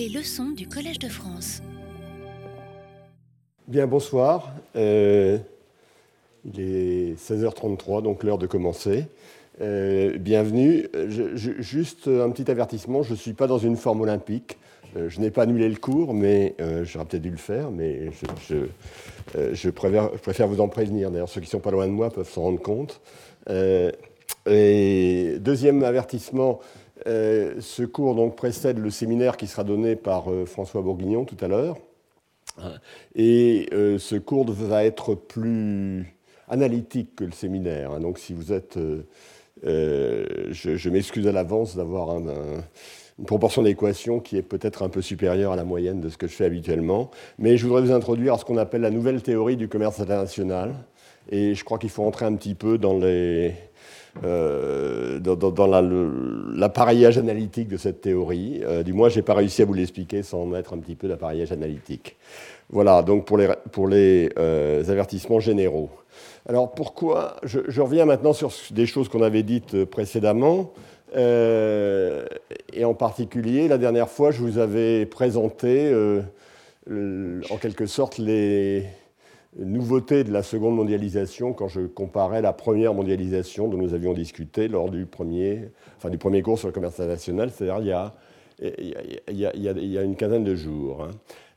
[0.00, 1.60] Les leçons du Collège de France.
[3.68, 4.50] Bien, bonsoir.
[4.74, 5.36] Euh,
[6.46, 9.04] il est 16h33, donc l'heure de commencer.
[9.60, 10.88] Euh, bienvenue.
[11.58, 14.56] juste un petit avertissement, je ne suis pas dans une forme olympique.
[14.96, 16.54] Euh, je n'ai pas annulé le cours, mais
[16.84, 18.08] j'aurais peut-être dû le faire, mais
[18.48, 21.10] je, préfère, vous en prévenir.
[21.10, 23.02] D'ailleurs, ceux qui sont pas loin de moi peuvent s'en rendre compte.
[24.46, 26.60] et deuxième avertissement,
[27.06, 31.48] ce cours donc précède le séminaire qui sera donné par euh, François Bourguignon tout à
[31.48, 31.76] l'heure.
[33.14, 36.14] Et euh, ce cours va être plus
[36.48, 37.92] analytique que le séminaire.
[37.92, 38.00] Hein.
[38.00, 38.78] Donc si vous êtes...
[39.62, 45.56] je, m'excuse à l'avance d'avoir une proportion d'équations qui est peut-être un peu supérieure à
[45.56, 47.10] la moyenne de ce que je fais habituellement.
[47.38, 50.74] Mais je voudrais vous introduire à ce qu'on appelle la nouvelle théorie du commerce international.
[51.30, 53.54] Et je crois qu'il faut entrer un petit peu dans les
[54.24, 55.80] euh, dans,
[56.54, 58.60] l'appareillage analytique de cette théorie.
[58.64, 61.08] Euh, du moins, je n'ai pas réussi à vous l'expliquer sans mettre un petit peu
[61.08, 62.16] d'appareillage analytique.
[62.70, 65.90] Voilà, donc pour les, pour les euh, avertissements généraux.
[66.48, 70.72] Alors pourquoi je, reviens maintenant sur des choses qu'on avait dites précédemment.
[71.16, 75.92] et en particulier, la dernière fois, je vous avais présenté
[76.88, 78.86] en quelque sorte les,
[79.58, 84.68] nouveauté de la seconde mondialisation quand je comparais la première mondialisation dont nous avions discuté
[84.68, 88.12] lors du premier, enfin, du premier cours sur le commerce international, c'est-à-dire
[89.28, 91.02] il y a, une quinzaine de jours.
[91.02, 91.10] Hein.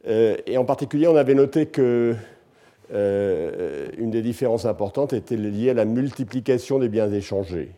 [0.08, 2.16] Euh, et en particulier, on avait noté que
[2.94, 7.72] euh, une des différences importantes était liée à la multiplication des biens échangés.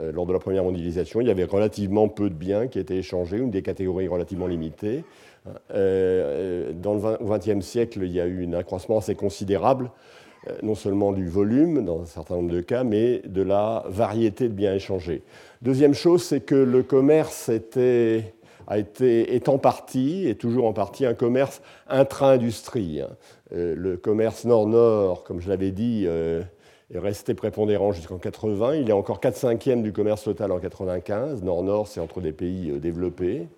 [0.00, 2.96] Euh, lors de la première mondialisation, il y avait relativement peu de biens qui étaient
[2.96, 5.04] échangés, une des catégories relativement limitées.
[5.74, 9.90] Euh, dans le XXe siècle, il y a eu un accroissement assez considérable,
[10.48, 14.48] euh, non seulement du volume dans un certain nombre de cas, mais de la variété
[14.48, 15.22] de biens échangés.
[15.60, 21.06] Deuxième chose, c'est que le commerce a été, est en partie, et toujours en partie,
[21.06, 23.00] un commerce intra-industrie.
[23.00, 23.10] Hein.
[23.52, 28.76] Euh, le commerce nord-nord, comme je l'avais dit, est resté prépondérant jusqu'en 80.
[28.76, 31.42] Il est encore 4 cinquièmes du commerce total en 95.
[31.42, 33.48] Nord-nord, c'est entre des pays développés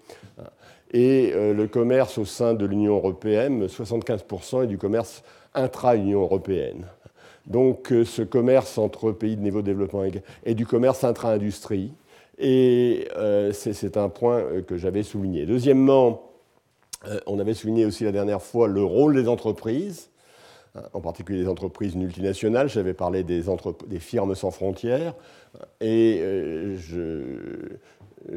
[0.93, 5.23] et euh, le commerce au sein de l'Union européenne, 75% est du commerce
[5.55, 6.87] intra-Union européenne.
[7.47, 11.93] Donc euh, ce commerce entre pays de niveau de développement est du commerce intra-industrie,
[12.39, 15.47] et euh, c'est un point que j'avais souligné.
[15.47, 16.31] Deuxièmement,
[17.27, 20.11] on avait souligné aussi la dernière fois le rôle des entreprises,
[20.75, 22.69] hein, en particulier des entreprises multinationales.
[22.69, 23.43] J'avais parlé des,
[23.87, 25.15] des, firmes sans frontières.
[25.81, 26.19] Et
[26.77, 27.77] je,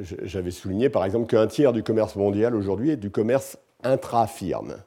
[0.02, 4.78] j'avais souligné par exemple qu'un tiers du commerce mondial aujourd'hui est du commerce intra-firme.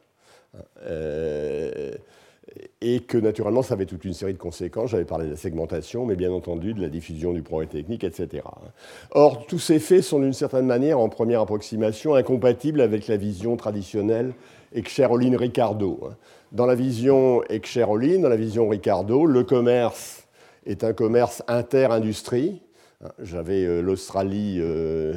[0.84, 1.92] Euh,
[2.80, 4.90] et que naturellement, ça avait toute une série de conséquences.
[4.90, 8.42] J'avais parlé de la segmentation, mais bien entendu de la diffusion du progrès technique, etc.
[9.12, 13.56] Or, tous ces faits sont d'une certaine manière, en première approximation, incompatibles avec la vision
[13.56, 14.34] traditionnelle
[14.74, 16.10] Excheroline Ricardo.
[16.52, 20.26] Dans la vision Excheroline, dans la vision Ricardo, le commerce
[20.66, 22.62] est un commerce inter-industrie,
[23.22, 25.14] j'avais euh, l'Australie euh,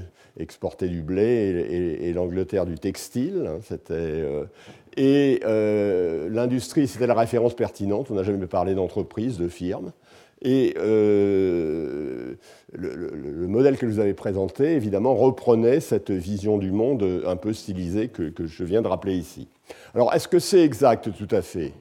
[0.82, 3.48] du blé et, l'Angleterre du textile.
[3.48, 3.60] Hein,
[3.92, 4.46] euh,
[4.96, 5.42] et
[6.30, 8.10] l'industrie, c'était la référence pertinente.
[8.10, 9.92] On n'a jamais parlé d'entreprise, de firme.
[10.42, 12.38] Et le,
[13.48, 18.08] modèle que je vous avais présenté, évidemment, reprenait cette vision du monde un peu stylisée
[18.10, 19.48] que, je viens de rappeler ici.
[19.94, 21.72] Alors, est-ce que c'est exact tout à fait?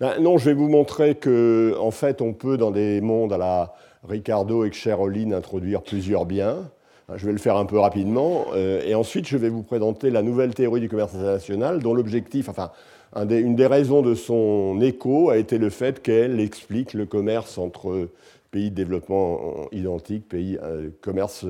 [0.00, 3.38] Ben, Non, je vais vous montrer que, en fait, on peut, dans des mondes à
[3.38, 3.74] la
[4.08, 6.70] Ricardo et Cheroline introduire plusieurs biens.
[7.14, 8.46] Je vais le faire un peu rapidement.
[8.54, 12.48] Euh, et ensuite, je vais vous présenter la nouvelle théorie du commerce international, dont l'objectif,
[12.48, 12.70] enfin,
[13.16, 18.08] une des raisons de son écho a été le fait qu'elle explique le commerce entre
[18.50, 21.46] pays de développement identiques, pays euh, commerce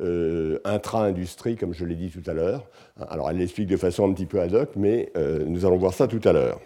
[0.00, 2.66] euh, intra-industrie, comme je l'ai dit tout à l'heure.
[3.08, 5.10] Alors, elle l'explique de façon un petit peu ad hoc, mais
[5.46, 6.60] nous allons voir ça tout à l'heure.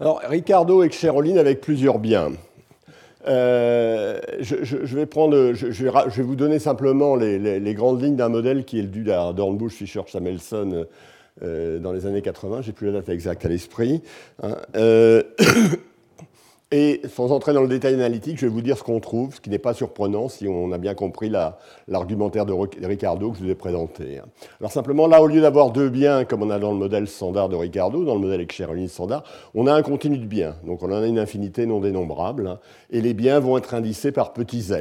[0.00, 2.32] Alors, Ricardo et Cheroline avec plusieurs biens.
[3.24, 8.82] Je, vais prendre, je, vais, vous donner simplement les, grandes lignes d'un modèle qui est
[8.82, 10.86] le dû à Dornbusch, Fischer, Samuelson
[11.42, 12.60] euh, dans les années 80.
[12.60, 14.02] J'ai plus la date exacte à l'esprit.
[14.42, 14.56] Hein.
[14.76, 15.22] Euh,
[16.72, 19.40] et sans entrer dans le détail analytique, je vais vous dire ce qu'on trouve, ce
[19.42, 21.30] qui n'est pas surprenant si on a bien compris
[21.86, 24.22] l'argumentaire de Ricardo que je vous ai présenté.
[24.58, 27.50] Alors simplement, là, au lieu d'avoir deux biens, comme on a dans le modèle standard
[27.50, 29.22] de Ricardo, dans le modèle Excheroline standard,
[29.54, 30.54] on a un continu de biens.
[30.64, 32.46] Donc on en a une infinité non dénombrable.
[32.46, 32.58] Hein.
[32.90, 34.72] et les biens vont être indicés par petits z,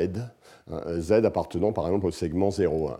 [0.71, 2.95] hein, z appartenant par exemple au segment 0,1.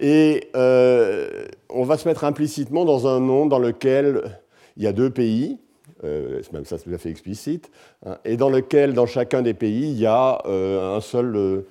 [0.00, 4.38] Et euh, on va se mettre implicitement dans un monde dans lequel
[4.76, 5.58] il y a deux pays,
[6.02, 7.70] même ça c'est tout à fait explicite,
[8.06, 11.64] hein, et dans lequel, dans chacun des pays, il y a euh, un seul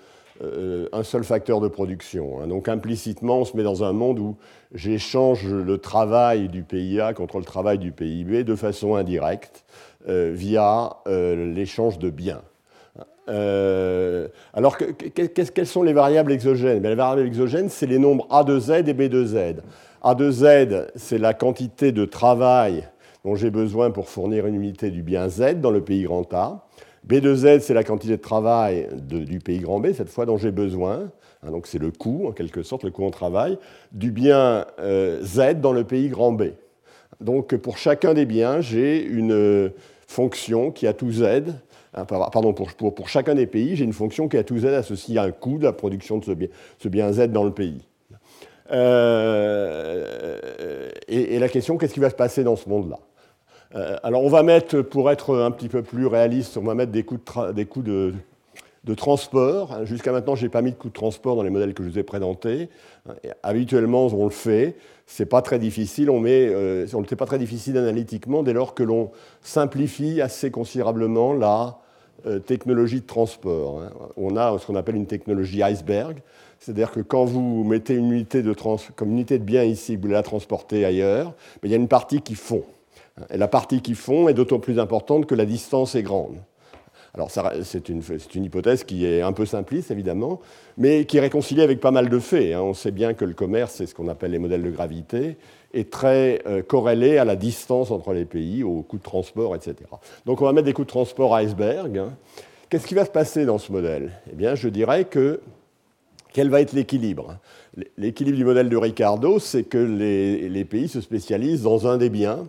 [0.92, 2.42] un seul facteur de production.
[2.42, 2.48] Hein.
[2.48, 4.38] Donc implicitement, on se met dans un monde où
[4.74, 9.64] j'échange le travail du pays A contre le travail du pays B de façon indirecte
[10.08, 12.42] via l'échange de biens.
[13.28, 14.78] alors,
[15.14, 16.82] quelles sont les variables exogènes?
[16.82, 19.62] Les variables exogènes, c'est les nombres A de Z et B de Z.
[20.02, 22.90] A de Z, c'est la quantité de travail
[23.26, 26.66] dont j'ai besoin pour fournir une unité du bien Z dans le pays grand A.
[27.04, 30.38] B de Z, c'est la quantité de travail du pays grand B, cette fois dont
[30.38, 31.10] j'ai besoin.
[31.44, 33.58] Hein, donc c'est le coût, en quelque sorte, le coût en travail,
[33.92, 36.50] du bien euh, Z dans le pays grand B.
[37.20, 39.72] Donc pour chacun des biens, j'ai une
[40.08, 41.24] fonction qui a tout Z.
[41.94, 45.24] Hein, pardon, pour, chacun des pays, j'ai une fonction qui a tout Z associée à
[45.24, 47.82] un coût de la production de ce bien, Z dans le pays.
[48.72, 50.38] Euh,
[51.08, 53.00] et, la question, qu'est-ce qui va se passer dans ce monde-là?
[53.00, 53.11] euh,
[53.74, 57.04] Alors on va mettre, pour être un petit peu plus réaliste, on va mettre des
[57.04, 58.14] coûts de,
[58.96, 59.86] transport.
[59.86, 61.90] Jusqu'à maintenant, je n'ai pas mis de coûts de transport dans les modèles que je
[61.90, 62.70] vous ai présentés.
[63.44, 64.76] Habituellement, on le fait.
[65.08, 66.10] Ce n'est pas très difficile.
[66.10, 66.86] On met, euh,
[67.18, 71.78] pas très difficile analytiquement dès lors que l'on simplifie assez considérablement la
[72.46, 73.82] technologie de transport.
[73.82, 73.90] Hein.
[74.16, 76.22] On a ce qu'on appelle une technologie iceberg.
[76.62, 78.54] C'est-à-dire que quand vous mettez une unité de
[78.96, 82.22] comme unité de bien ici, vous la transportez ailleurs, mais il y a une partie
[82.22, 82.64] qui fond.
[83.30, 86.38] Et la partie qui fond est d'autant plus importante que la distance est grande.
[87.14, 88.02] Alors c'est une,
[88.36, 90.40] une, hypothèse qui est un peu simpliste, évidemment,
[90.78, 92.54] mais qui est réconciliée avec pas mal de faits.
[92.54, 92.62] Hein.
[92.62, 95.38] On sait bien que le commerce, c'est ce qu'on appelle les modèles de gravité,
[95.74, 99.76] est très euh, corrélé à la distance entre les pays, au coût de transport, etc.
[100.26, 101.98] Donc on va mettre des coûts de transport à iceberg.
[101.98, 102.14] Hein.
[102.70, 104.14] Qu'est-ce qui va se passer dans ce modèle?
[104.32, 105.42] Eh bien, je dirais que
[106.32, 107.38] quel va être l'équilibre?
[107.98, 112.48] L'équilibre du modèle de Ricardo, c'est que les, pays se spécialisent dans un des biens.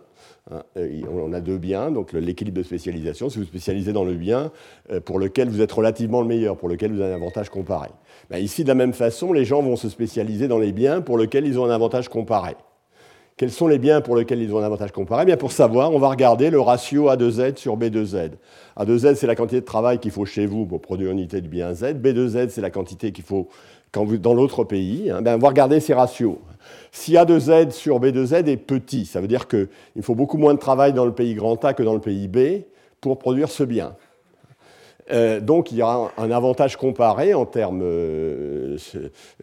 [0.50, 0.62] Hein,
[1.08, 4.50] on a deux biens, donc l'équilibre de spécialisation, si vous spécialisez dans le bien
[4.90, 7.90] euh, pour lequel vous êtes relativement le meilleur, pour lequel vous avez un avantage comparé.
[8.28, 11.16] Ben, ici, de la même façon, les gens vont se spécialiser dans les biens pour
[11.16, 12.56] lesquels ils ont un avantage comparé.
[13.36, 15.24] Quels sont les biens pour lesquels ils ont un avantage comparé?
[15.24, 18.32] Bien Pour savoir, on va regarder le ratio A2Z sur B2Z.
[18.78, 21.48] A2Z, c'est la quantité de travail qu'il faut chez vous pour produire une unité de
[21.48, 21.94] bien Z.
[21.94, 23.48] B2Z, c'est la quantité qu'il faut
[23.92, 25.10] quand vous, dans l'autre pays.
[25.10, 25.38] Hein, ben,
[25.80, 26.36] ces ratios.
[26.90, 29.68] Si A2Z sur B2Z est petit, ça veut dire qu'il
[30.02, 32.64] faut beaucoup moins de travail dans le pays grand A que dans le pays B
[33.00, 33.94] pour produire ce bien.
[35.10, 38.76] Euh, donc il y a un, avantage comparé en termes euh,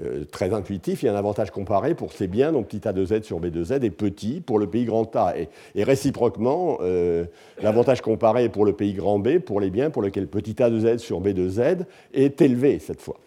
[0.01, 3.23] euh, très intuitifs, il y a un avantage comparé pour ces biens, donc petit a2z
[3.23, 5.33] sur b2z est petit pour le pays grand A.
[5.37, 6.79] Et, réciproquement,
[7.61, 11.21] l'avantage comparé pour le pays grand B pour les biens pour lesquels petit a2z sur
[11.21, 11.79] b2z
[12.13, 13.17] est élevé cette fois.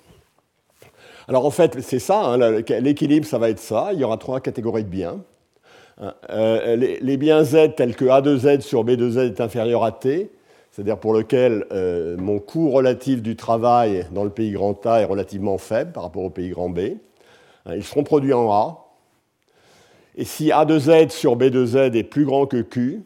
[1.32, 3.94] Alors en fait, c'est ça, hein, l'équilibre, ça va être ça.
[3.94, 5.24] Il y aura trois catégories de biens.
[6.28, 10.30] les, les, biens Z tels que A2Z sur B2Z est inférieur à T,
[10.70, 15.06] c'est-à-dire pour lequel euh, mon coût relatif du travail dans le pays grand A est
[15.06, 16.80] relativement faible par rapport au pays grand B.
[17.64, 18.84] Hein, ils seront produits en A.
[20.16, 23.00] Et si A de Z sur B de Z est plus grand que Q,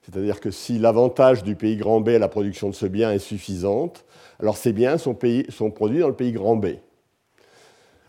[0.00, 3.18] c'est-à-dire que si l'avantage du pays grand B à la production de ce bien est
[3.18, 4.06] suffisante,
[4.40, 6.68] alors ces biens sont, produits dans le pays grand B.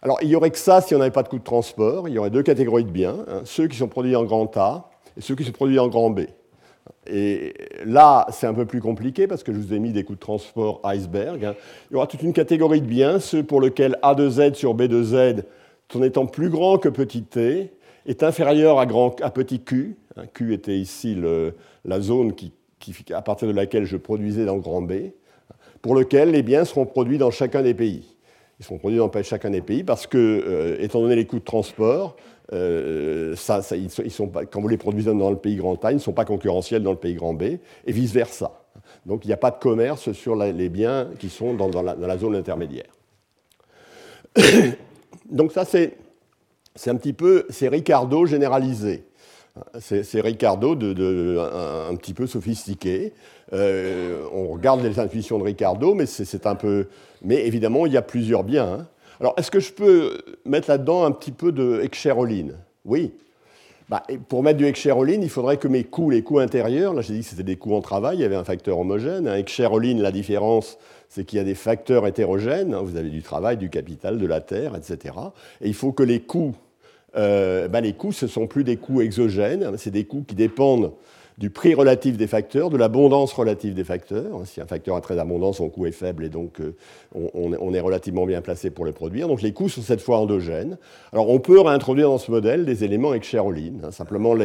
[0.02, 2.08] Alors il n'y aurait que ça si on n'avait pas de coût de transport.
[2.08, 4.90] Il y aurait deux catégories de biens, hein, ceux qui sont produits en grand A
[5.18, 6.22] et ceux qui sont produits en grand B.
[7.08, 7.54] Et
[7.86, 10.20] là, c'est un peu plus compliqué parce que je vous ai mis des coûts de
[10.20, 11.44] transport iceberg.
[11.44, 11.56] Hein.
[11.90, 14.74] Il y aura toute une catégorie de biens, ceux pour lesquels A de Z sur
[14.74, 15.44] B de Z,
[15.96, 17.72] en étant plus grand que petit t,
[18.06, 19.98] est inférieur à, grand, à petit q.
[20.16, 20.24] Hein.
[20.34, 21.18] Q était ici
[21.86, 22.34] la zone
[23.14, 24.94] à partir de laquelle je produisais dans grand B,
[25.82, 28.16] pour lequel les biens seront produits dans chacun des pays.
[28.60, 31.46] Ils seront produits dans chacun des pays parce que, euh, étant donné les coûts de
[31.46, 32.18] transport,
[32.52, 36.00] euh, ça, ils sont, quand vous les produisez dans le pays grand A, ils ne
[36.00, 37.60] sont pas concurrentiels dans le pays grand B, et
[37.92, 38.52] vice-versa.
[39.06, 42.36] Donc il n'y a pas de commerce sur les biens qui sont dans, la, zone
[42.36, 42.92] intermédiaire.
[45.30, 45.96] Donc ça, c'est
[46.88, 49.06] un petit peu, c'est Ricardo généralisé.
[49.80, 51.38] C'est Ricardo de,
[51.90, 53.14] un, petit peu sophistiqué.
[53.54, 56.88] Euh, on regarde les intuitions de Ricardo, mais c'est un peu.
[57.22, 58.80] Mais évidemment, il y a plusieurs biens.
[58.80, 58.88] Hein.
[59.20, 63.12] Alors, est-ce que je peux mettre là-dedans un petit peu de Excheroline Oui.
[63.90, 67.14] Bah, pour mettre du Excheroline, il faudrait que mes coûts, les coûts intérieurs, là j'ai
[67.16, 69.28] dit que c'était des coûts en travail, il y avait un facteur homogène.
[69.28, 70.78] Un Excheroline, la différence,
[71.10, 72.76] c'est qu'il y a des facteurs hétérogènes.
[72.76, 72.82] Hein.
[72.84, 75.16] vous avez du travail, du capital, de la terre, etc.
[75.60, 76.54] Et il faut que les coûts,
[77.16, 80.36] euh, bah, les coûts, ce ne sont plus des coûts exogènes, c'est des coûts qui
[80.36, 80.94] dépendent
[81.40, 84.42] du prix relatif des facteurs, de l'abondance relative des facteurs.
[84.46, 86.76] Si un facteur a très abondant, son coût est faible et donc euh,
[87.16, 89.30] on, est relativement bien placé pour le produire.
[89.30, 90.78] Donc les coûts sont cette fois endogènes.
[91.14, 93.92] Alors on peut réintroduire dans ce modèle des éléments avec hein.
[93.92, 94.36] simplement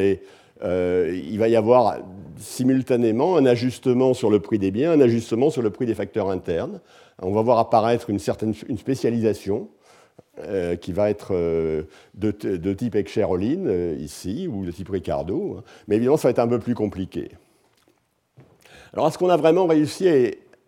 [0.63, 1.99] euh, il va y avoir
[2.39, 6.31] simultanément un ajustement sur le prix des biens, un ajustement sur le prix des facteurs
[6.31, 6.81] internes.
[7.21, 9.69] On va voir apparaître une certaine une spécialisation
[10.41, 15.59] euh, qui va être euh, de, type Excheroline ici, ou de type Ricardo.
[15.59, 15.65] Hein.
[15.87, 17.31] Mais évidemment, ça va être un peu plus compliqué.
[18.93, 20.09] Alors, est-ce qu'on a vraiment réussi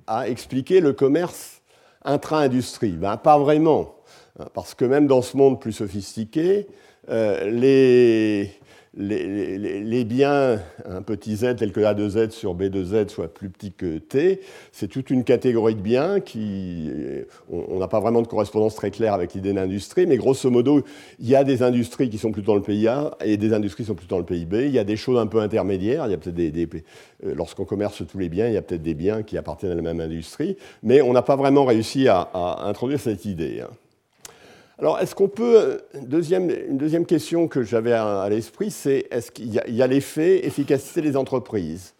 [0.07, 1.63] à, expliquer le commerce
[2.05, 2.93] intra-industrie?
[2.93, 3.97] Ben, Pas vraiment,
[4.39, 6.69] hein, parce que même dans ce monde plus sophistiqué,
[7.09, 8.51] les,
[8.97, 14.41] les, biens, un petit z tel que A2z sur B2z soit plus petit que T,
[14.73, 16.91] c'est toute une catégorie de biens qui.
[17.51, 20.83] On n'a pas vraiment de correspondance très claire avec l'idée d'industrie, mais grosso modo,
[21.19, 23.89] il y a des industries qui sont plutôt dans le A et des industries qui
[23.89, 24.55] sont plutôt dans le pays B.
[24.55, 26.07] Il y a des choses un peu intermédiaires.
[26.07, 26.69] Il y a peut-être des,
[27.25, 29.77] euh, lorsqu'on commerce tous les biens, il y a peut-être des biens qui appartiennent à
[29.77, 33.61] la même industrie, mais on n'a pas vraiment réussi à, à introduire cette idée.
[33.61, 33.71] Hein.
[34.79, 35.81] Alors, est-ce qu'on peut.
[35.95, 41.17] Une deuxième, question que j'avais à, l'esprit, c'est est-ce qu'il y a, l'effet efficacité des
[41.17, 41.95] entreprises?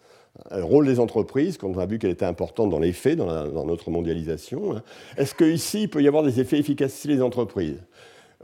[0.51, 3.65] Le rôle des entreprises, quand on a vu qu'elle était importante dans les faits, dans,
[3.65, 4.75] notre mondialisation.
[4.75, 4.83] Hein.
[5.17, 7.81] Est-ce qu'ici, il peut y avoir des effets efficacité des entreprises?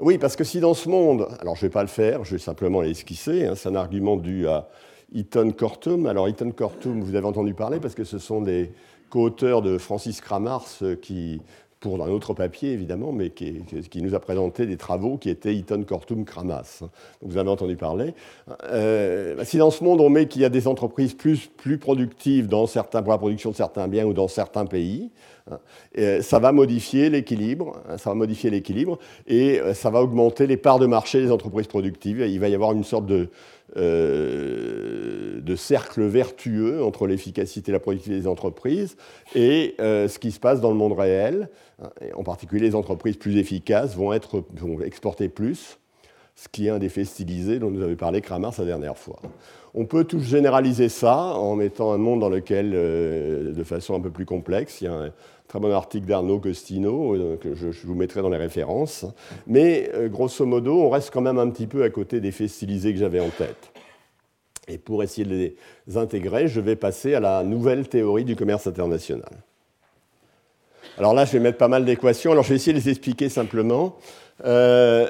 [0.01, 2.31] Oui, parce que si dans ce monde, alors je ne vais pas le faire, je
[2.31, 4.67] vais simplement l'esquisser, hein, c'est un argument dû à
[5.13, 6.07] Eaton Cortum.
[6.07, 8.71] Alors Eaton Cortum, vous avez entendu parler parce que ce sont des
[9.11, 11.39] co-auteurs de Francis Kramars qui
[11.83, 13.61] pour un autre papier évidemment, mais qui,
[13.95, 16.81] nous a présenté des travaux qui étaient Eaton, Cortum, Cramas.
[17.21, 18.13] vous avez entendu parler.
[18.63, 22.47] Euh, si dans ce monde on met qu'il y a des entreprises plus, plus productives
[22.47, 25.11] dans certains, pour la production de certains biens ou dans certains pays,
[25.97, 28.97] euh, ça va modifier l'équilibre, hein, ça va modifier l'équilibre
[29.27, 32.21] et euh, ça va augmenter les parts de marché des entreprises productives.
[32.25, 33.27] Il va y avoir une sorte de,
[33.75, 38.97] euh, de cercle vertueux entre l'efficacité et la productivité des entreprises
[39.35, 41.49] et euh, ce qui se passe dans le monde réel.
[42.15, 45.79] En particulier, les entreprises plus efficaces vont, être, vont exporter plus,
[46.35, 49.19] ce qui est un effet stylisé dont nous avait parlé Kramar sa dernière fois.
[49.75, 53.99] On peut tout généraliser ça en mettant un monde dans lequel, euh, de façon un
[53.99, 55.11] peu plus complexe, il y a un
[55.53, 59.05] très bon article d'Arnaud Costino que je, vous mettrai dans les références.
[59.45, 62.91] Mais grosso modo, on reste quand même un petit peu à côté des faits stylisés
[62.91, 63.71] que j'avais en tête.
[64.67, 65.55] Et pour essayer de les
[65.95, 69.29] intégrer, je vais passer à la nouvelle théorie du commerce international.
[70.97, 72.31] Alors là, je vais mettre pas mal d'équations.
[72.31, 73.95] Alors je vais essayer de les expliquer simplement.
[74.45, 75.07] Euh,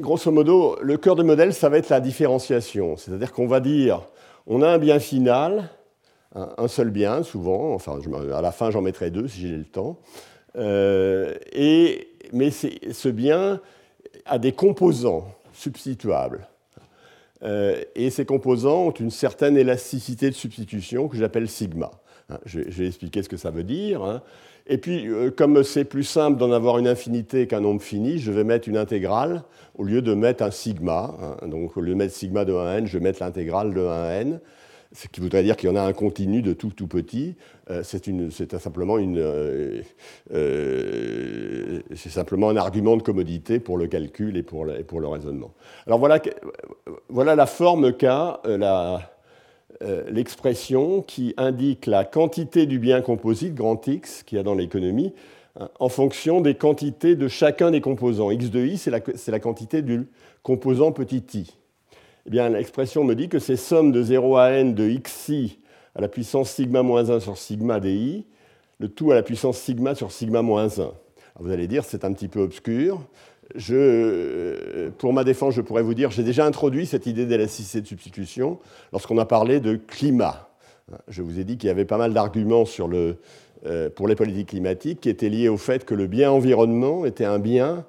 [0.00, 2.96] grosso modo, le cœur du modèle, ça va être la différenciation.
[2.96, 4.02] C'est-à-dire qu'on va dire,
[4.48, 5.70] on a un bien final,
[6.34, 7.98] un seul bien souvent, enfin
[8.34, 9.98] à la fin j'en mettrai deux si j'ai le temps,
[10.56, 13.60] euh, et, mais ce bien
[14.26, 16.48] a des composants substituables.
[17.44, 21.90] Euh, et ces composants ont une certaine élasticité de substitution que j'appelle sigma.
[22.30, 24.02] Hein, je, vais expliquer ce que ça veut dire.
[24.02, 24.22] Hein.
[24.66, 28.32] Et puis, euh, comme c'est plus simple d'en avoir une infinité qu'un nombre fini, je
[28.32, 29.44] vais mettre une intégrale
[29.76, 31.14] au lieu de mettre un sigma.
[31.22, 31.46] Hein.
[31.46, 33.80] Donc, au lieu de mettre sigma de 1 à n, je vais mettre l'intégrale de
[33.80, 34.40] 1 à n
[34.92, 37.36] ce qui voudrait dire qu'il y en a un continu de tout tout petit.
[37.70, 39.82] Euh, c'est simplement, euh,
[40.32, 45.52] euh, simplement un argument de commodité pour le calcul et pour le, raisonnement.
[45.86, 46.20] Alors voilà,
[47.08, 48.40] voilà la forme qu'a
[50.10, 55.14] l'expression qui indique la quantité du bien composite, grand X, qu'il y a dans l'économie,
[55.60, 58.30] hein, en fonction des quantités de chacun des composants.
[58.30, 60.08] X de i, c'est la quantité du
[60.42, 61.57] composant petit i
[62.32, 65.58] eh l'expression me dit que ces sommes de 0 à n de xi
[65.94, 68.24] à la puissance sigma moins 1 sur sigma di,
[68.78, 70.92] le tout à la puissance sigma sur sigma moins 1.
[71.40, 73.00] vous allez dire, c'est un petit peu obscur.
[73.54, 77.86] Je, pour ma défense, je pourrais vous dire, j'ai déjà introduit cette idée d'élasticité de
[77.86, 78.58] substitution
[78.92, 80.50] lorsqu'on a parlé de climat.
[81.08, 85.00] Je vous ai dit qu'il y avait pas mal d'arguments euh, pour les politiques climatiques
[85.00, 87.84] qui étaient liés au fait que le bien environnement était un bien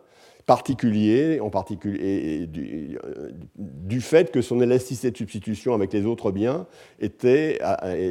[0.49, 6.65] particulier, en particulier du, fait que son élasticité de substitution avec les autres biens
[6.99, 7.59] était,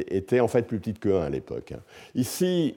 [0.09, 1.73] était en fait plus petite que 1 à l'époque.
[2.15, 2.75] Ici,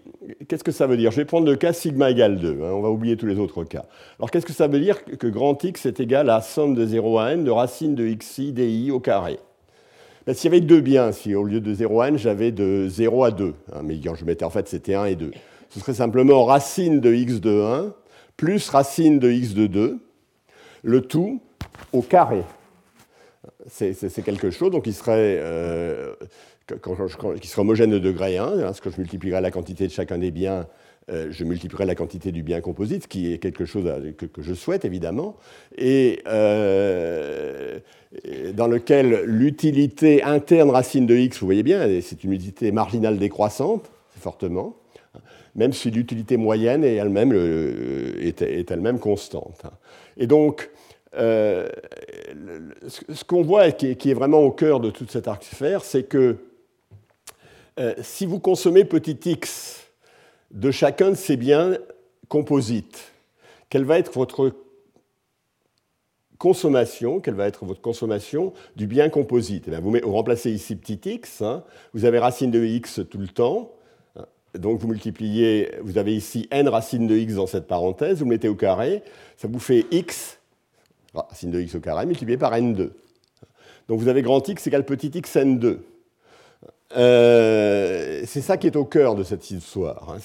[0.49, 1.13] qu'est-ce que ça veut dire?
[1.13, 3.63] Je vais prendre le cas sigma égale 2, hein, on va oublier tous les autres
[3.63, 3.85] cas.
[4.19, 7.21] Alors qu'est-ce que ça veut dire que grand X est égal à somme de 0
[7.21, 9.39] à n de racine de xi di au carré?
[10.27, 12.89] Ben, S'il y avait deux biens, si au lieu de 0 à n, j'avais de
[12.89, 15.31] 0 à 2, hein, mais je mettais en fait c'était 1 et 2,
[15.71, 17.95] ce serait simplement racine de x de 1
[18.43, 19.99] plus racine de x de 2,
[20.83, 21.41] le tout
[21.93, 22.43] au carré.
[23.69, 26.15] C'est quelque chose donc, qui, serait, euh,
[27.41, 28.45] qui serait homogène de degré 1.
[28.45, 30.67] Hein, que je multiplierais la quantité de chacun des biens,
[31.09, 34.85] euh, je multiplierais la quantité du bien composite, qui est quelque chose que, je souhaite
[34.85, 35.37] évidemment.
[35.79, 37.79] Et, euh,
[38.55, 43.89] dans lequel l'utilité interne racine de x, vous voyez bien, c'est une utilité marginale décroissante,
[44.19, 44.82] fortement,
[45.55, 49.63] même si l'utilité moyenne est elle-même, est, constante.
[50.17, 50.71] Et donc,
[51.15, 51.69] euh,
[52.89, 56.37] ce qu'on voit et qui est, vraiment au cœur de toute cette arc-sphère, c'est que
[57.79, 59.87] euh, si vous consommez petit x
[60.51, 61.77] de chacun de ces biens
[62.29, 63.13] composites,
[63.69, 64.53] quelle va être votre
[66.39, 69.69] consommation, quelle va être votre consommation du bien composite?
[69.69, 73.71] Eh vous, remplacez ici petit x, hein, vous avez racine de x tout le temps,
[74.59, 78.49] donc vous multipliez, vous avez ici n racine de x dans cette parenthèse, vous mettez
[78.49, 79.03] au carré,
[79.37, 80.39] ça vous fait x,
[81.15, 82.91] racine de x au carré, multiplié par n2.
[83.89, 85.79] Donc vous avez grand x égale petit x n2.
[86.95, 90.11] Euh, c'est ça qui est au cœur de cette histoire.
[90.11, 90.19] Hein.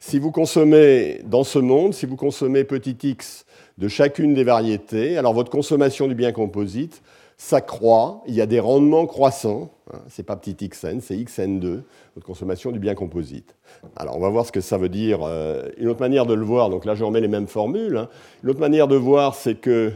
[0.00, 3.46] Si vous consommez dans ce monde, si vous consommez petit x
[3.78, 7.02] de chacune des variétés, alors votre consommation du bien composite
[7.38, 11.82] s'accroît, il y a des rendements croissants, hein, c'est pas petit xn, c'est xn2,
[12.14, 13.54] votre consommation du bien composite.
[13.96, 15.20] Alors on va voir ce que ça veut dire.
[15.22, 18.08] Euh, une autre manière de le voir, donc là je remets les mêmes formules, hein.
[18.42, 19.92] une autre manière de voir c'est que,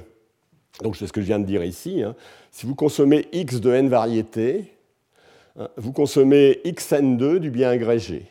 [0.83, 2.03] donc c'est ce que je viens de dire ici,
[2.51, 4.73] si vous consommez x de n variétés,
[5.59, 8.27] Hein, vous consommez xn2 du bien agrégé.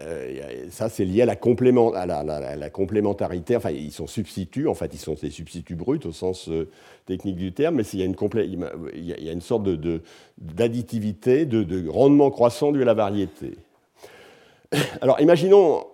[0.00, 3.56] Euh, ça, c'est lié à la, complémentarité.
[3.56, 6.68] Enfin, ils sont substituts, en fait, ils sont des substituts bruts au sens euh,
[7.06, 9.68] technique du terme, mais il y a une, sorte
[10.38, 13.56] d'additivité, de, de, rendement croissant dû à la variété.
[15.00, 15.84] Alors, imaginons,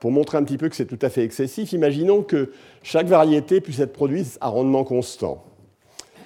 [0.00, 2.50] pour montrer un petit peu que c'est tout à fait excessif, imaginons que
[2.82, 5.44] chaque variété puisse être produite à rendement constant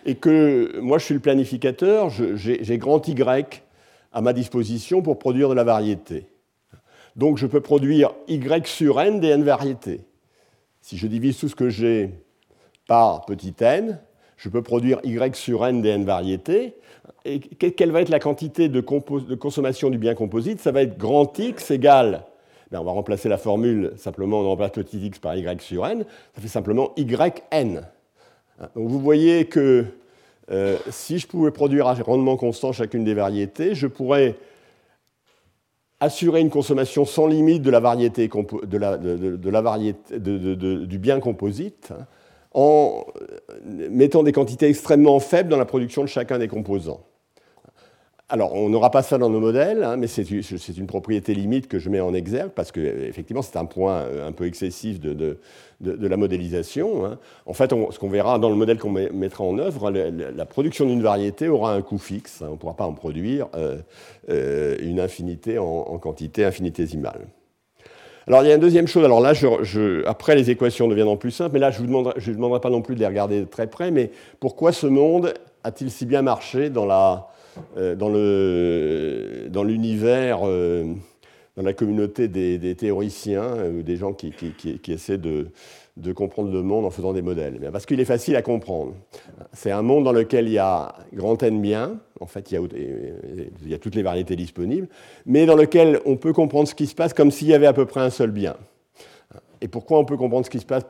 [0.07, 3.63] et que moi je suis le planificateur, j'ai grand Y
[4.13, 6.27] à ma disposition pour produire de la variété.
[7.19, 10.01] Donc je peux produire Y sur n des n variétés.
[10.81, 12.11] Si je divise tout ce que j'ai
[12.87, 14.01] par petit n,
[14.37, 16.77] je peux produire Y sur n des n variétés.
[17.25, 20.61] Et quelle va être la quantité de, consommation du bien composite?
[20.61, 22.25] Ça va être grand X égale,
[22.71, 26.05] ben, on va remplacer la formule, simplement on remplace petit x par Y sur n,
[26.35, 27.83] ça fait simplement YN.
[28.77, 29.87] Donc vous voyez que
[30.51, 34.37] euh, si je pouvais produire à rendement constant chacune des variétés, je pourrais
[36.01, 42.07] assurer une consommation sans limite de la variété, de variété du bien composite hein,
[42.55, 43.05] en
[43.67, 47.05] mettant des quantités extrêmement faibles dans la production de chacun des composants.
[48.31, 51.79] Alors, on n'aura pas ça dans nos modèles, hein, mais c'est une propriété limite que
[51.79, 55.39] je mets en exergue, parce que effectivement, c'est un point euh, un peu excessif de,
[55.81, 57.07] la modélisation.
[57.07, 57.19] Hein.
[57.47, 61.01] En fait, ce qu'on verra dans le modèle qu'on mettra en œuvre, la, production d'une
[61.01, 62.43] variété aura un coût fixe.
[62.43, 62.49] Hein.
[62.51, 63.79] on ne pourra pas en produire euh,
[64.29, 67.29] euh, une infinité en, quantité infinitésimale.
[68.27, 69.07] Alors, il y a une deuxième chose.
[69.07, 69.33] Alors là,
[70.05, 72.95] après, les équations deviendront plus simples, mais là, je ne vous demanderai pas non plus
[72.95, 75.33] de les regarder de très près, mais pourquoi ce monde
[75.65, 77.37] a-t-il si bien marché dans la euh,
[77.77, 80.95] dans l'univers, euh,
[81.57, 84.33] dans, la communauté des, théoriciens euh, ou des gens qui,
[84.89, 85.51] essaient de,
[86.15, 87.59] comprendre le monde en faisant des modèles.
[87.73, 88.95] Parce qu'il est facile à comprendre.
[89.53, 92.61] C'est un monde dans lequel il y a grand N bien, en fait il
[93.67, 94.89] y, a, toutes les variétés disponibles,
[95.27, 97.73] mais dans lequel on peut comprendre ce qui se passe comme s'il y avait à
[97.73, 98.57] peu près un seul bien.
[99.61, 100.85] Et pourquoi on peut comprendre ce qui se passe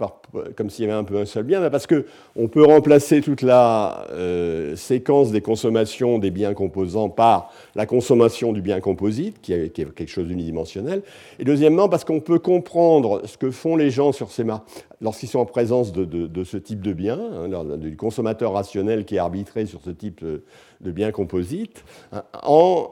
[0.57, 1.61] comme s'il y avait un peu un seul bien?
[1.61, 7.53] Ben Parce qu'on peut remplacer toute la euh, séquence des consommations des biens composants par
[7.75, 11.03] la consommation du bien composite, qui est, quelque chose d'unidimensionnel.
[11.39, 14.45] Et deuxièmement, parce qu'on peut comprendre ce que font les gens sur ces
[15.01, 19.19] lorsqu'ils sont en présence de, ce type de bien, hein, du consommateur rationnel qui est
[19.19, 22.23] arbitré sur ce type de, bien composite, hein,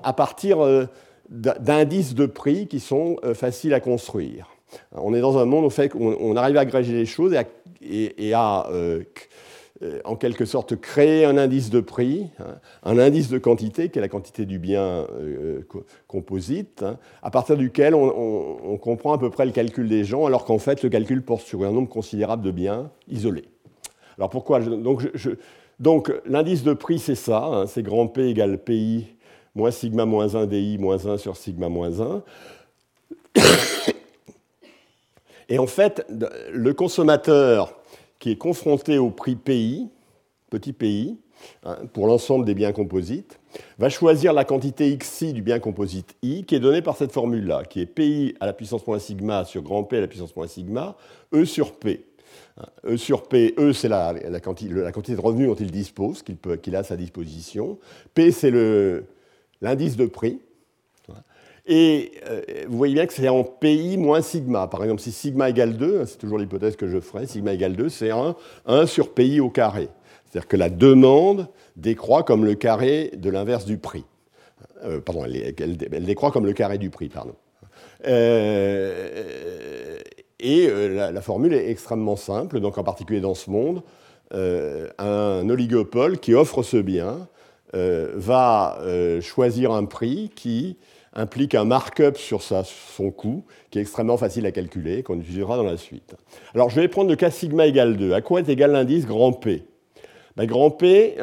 [0.02, 0.86] à partir euh,
[1.28, 4.55] d'indices de prix qui sont euh, faciles à construire.
[4.92, 7.34] On est dans un monde où on arrive à agréger les choses
[7.82, 9.02] et à, euh,
[9.82, 13.98] euh, en quelque sorte créer un indice de prix, hein, un indice de quantité, qui
[13.98, 15.60] est la quantité du bien euh,
[16.06, 20.46] composite, hein, à partir duquel on, comprend à peu près le calcul des gens, alors
[20.46, 23.44] qu'en fait le calcul porte sur un nombre considérable de biens isolés.
[24.16, 24.60] Alors pourquoi
[25.78, 29.08] Donc, l'indice de prix c'est ça, hein, c'est grand P égale PI
[29.54, 32.22] moins sigma moins 1 DI moins 1 sur sigma moins 1.
[35.48, 36.06] Et en fait,
[36.52, 37.74] le consommateur
[38.18, 39.88] qui est confronté au prix PI,
[40.50, 41.18] petit PI,
[41.64, 43.38] hein, pour l'ensemble des biens composites,
[43.78, 47.64] va choisir la quantité xi du bien composite i, qui est donnée par cette formule-là,
[47.64, 50.46] qui est pi à la puissance moins sigma sur grand P à la puissance moins
[50.46, 50.96] sigma,
[51.32, 52.06] e sur p.
[52.58, 54.72] Hein, e sur P, E c'est la, quantité,
[55.14, 57.78] de revenus dont il dispose, qu'il a à sa disposition.
[58.14, 58.52] P c'est
[59.60, 60.40] l'indice de prix.
[61.66, 64.68] Et euh, vous voyez bien que c'est en PI moins sigma.
[64.68, 67.88] Par exemple, si sigma égale 2, c'est toujours l'hypothèse que je ferai, sigma égale 2,
[67.88, 69.88] c'est 1, 1 sur PI au carré.
[70.26, 74.04] C'est-à-dire que la demande décroît comme le carré de l'inverse du prix.
[74.84, 77.34] Euh, pardon, elle, décroît comme le carré du prix, pardon.
[78.06, 79.98] Euh,
[80.38, 83.82] et euh, la, formule est extrêmement simple, donc en particulier dans ce monde,
[84.32, 87.28] un oligopole qui offre ce bien
[87.72, 88.78] va
[89.20, 90.78] choisir un prix qui
[91.16, 95.64] implique un markup sur son coût, qui est extrêmement facile à calculer, qu'on utilisera dans
[95.64, 96.14] la suite.
[96.54, 98.12] Alors je vais prendre le cas sigma égale 2.
[98.12, 99.64] À quoi est égal l'indice grand P?
[100.36, 101.16] Ben, Grand P,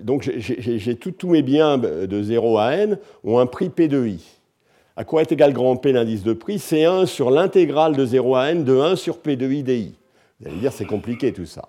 [0.00, 4.24] donc j'ai tous mes biens de 0 à n ont un prix P de i.
[4.96, 6.58] À quoi est égal grand P l'indice de prix?
[6.58, 9.94] C'est 1 sur l'intégrale de 0 à n de 1 sur P de i di.
[10.40, 11.68] Vous allez me dire, c'est compliqué tout ça.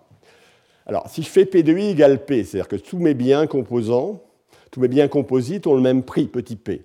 [0.87, 4.21] Alors, si je fais P de i égale P, c'est-à-dire que tous mes biens composants,
[4.71, 6.81] tous mes biens composites ont le même prix, petit p.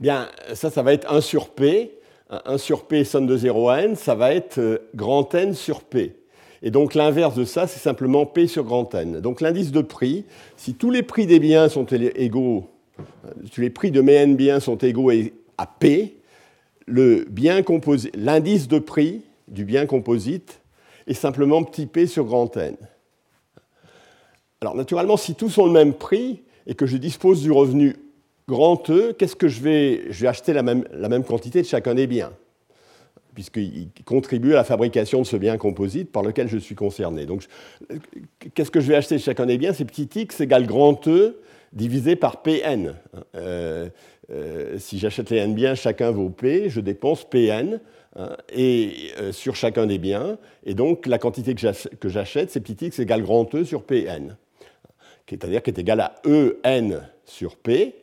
[0.00, 1.98] Bien, ça, ça va être 1 sur P.
[2.30, 5.82] 1 sur P, somme de 0 à n, ça va être euh, grand N sur
[5.82, 6.14] P.
[6.62, 9.20] Et donc l'inverse de ça, c'est simplement P sur grand N.
[9.20, 10.24] Donc l'indice de prix,
[10.56, 12.68] si tous les prix des biens sont égaux,
[13.52, 15.10] si les prix de mes n biens sont égaux
[15.56, 16.16] à P,
[16.86, 20.60] l'indice de prix du bien composite
[21.06, 22.76] est simplement petit p sur grand N.
[24.60, 27.96] Alors naturellement, si tous ont le même prix et que je dispose du revenu
[28.48, 32.06] grand E, qu'est-ce que je vais Je vais acheter la même, quantité de chacun des
[32.06, 32.32] biens?
[33.34, 37.24] Puisqu'il contribue à la fabrication de ce bien composite par lequel je suis concerné.
[37.24, 37.44] Donc,
[38.54, 39.72] qu'est-ce que je vais acheter de chacun des biens?
[39.72, 41.40] C'est petit x égale grand E
[41.72, 42.94] divisé par Pn.
[43.36, 43.88] Euh,
[44.30, 47.80] euh, si j'achète les n biens, chacun vaut P, je dépense Pn
[48.16, 50.38] hein, et, euh, sur chacun des biens.
[50.64, 54.36] Et donc, la quantité que j'achète, c'est petit x égale grand E sur Pn,
[55.28, 57.94] c'est-à-dire qui est égal à En sur P,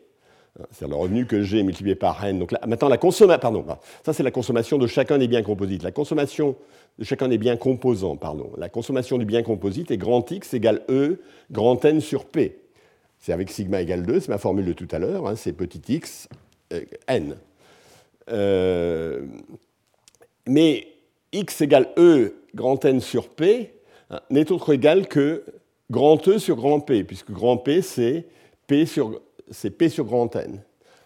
[0.71, 2.39] c'est le revenu que j'ai multiplié par n.
[2.39, 3.65] Donc maintenant, la consommation, pardon,
[4.05, 5.83] ça c'est la consommation de chacun des biens composites.
[5.83, 6.55] La consommation
[6.97, 8.51] de chacun des biens composants, pardon.
[8.57, 11.19] La consommation du bien composite est grand X égale E
[11.51, 12.59] grand N sur P.
[13.19, 15.81] C'est avec sigma égale 2, c'est ma formule de tout à l'heure, hein, c'est petit
[15.91, 16.29] x
[16.73, 17.35] euh, n.
[18.29, 19.25] Euh,
[20.47, 20.87] mais
[21.31, 23.73] x égale E grand N sur P
[24.09, 25.43] hein, n'est autre égal que
[25.89, 28.25] grand E sur grand P, puisque grand P c'est
[28.67, 30.61] P sur c'est P sur grand N.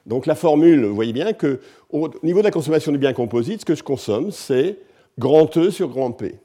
[0.05, 1.59] Donc la formule, vous voyez bien que
[1.91, 4.77] au niveau de la consommation du bien composite, ce que je consomme, c'est
[5.17, 6.35] grand E sur grand P,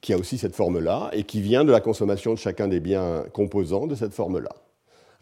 [0.00, 3.24] qui a aussi cette forme-là, et qui vient de la consommation de chacun des biens
[3.32, 4.54] composants de cette forme-là.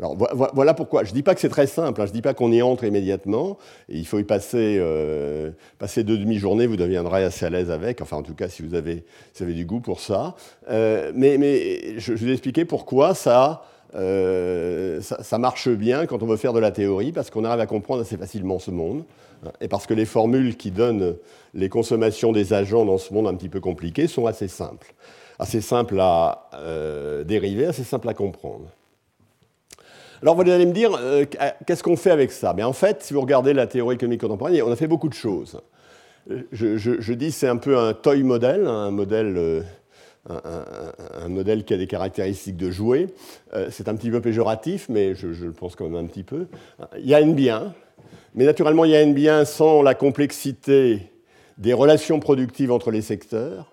[0.01, 0.17] Alors
[0.55, 1.05] voilà pourquoi.
[1.05, 2.07] Je ne dis pas que c'est très simple, hein.
[2.07, 3.59] je ne dis pas qu'on y entre immédiatement.
[3.91, 8.17] Il faut y passer, euh, passer deux demi-journées, vous deviendrez assez à l'aise avec, enfin
[8.17, 9.05] en tout cas si vous avez,
[9.41, 10.37] du goût pour ça.
[10.71, 13.63] Euh, mais, je, je, vais expliquer pourquoi ça
[13.95, 17.67] euh, ça, marche bien quand on veut faire de la théorie parce qu'on arrive à
[17.67, 19.05] comprendre assez facilement ce monde
[19.45, 21.17] hein, et parce que les formules qui donnent
[21.55, 24.95] les consommations des agents dans ce monde un petit peu compliqué sont assez simples.
[25.41, 28.67] Assez simples à euh, dériver, assez simples à comprendre.
[30.23, 31.25] Alors vous allez me dire, euh,
[31.67, 32.53] qu'est-ce qu'on fait avec ça?
[32.55, 35.15] Mais En fait, si vous regardez la théorie économique contemporaine, on a fait beaucoup de
[35.15, 35.61] choses.
[36.53, 39.65] Je, je dis c'est un peu un toy modèle, un modèle
[40.29, 43.09] un, modèle qui a des caractéristiques de jouet.
[43.55, 46.47] Euh, c'est un petit peu péjoratif, mais je, le pense quand même un petit peu.
[46.99, 47.75] Il y a un bien,
[48.35, 51.11] mais naturellement, il y a un bien sans la complexité
[51.59, 53.73] des relations productives entre les secteurs.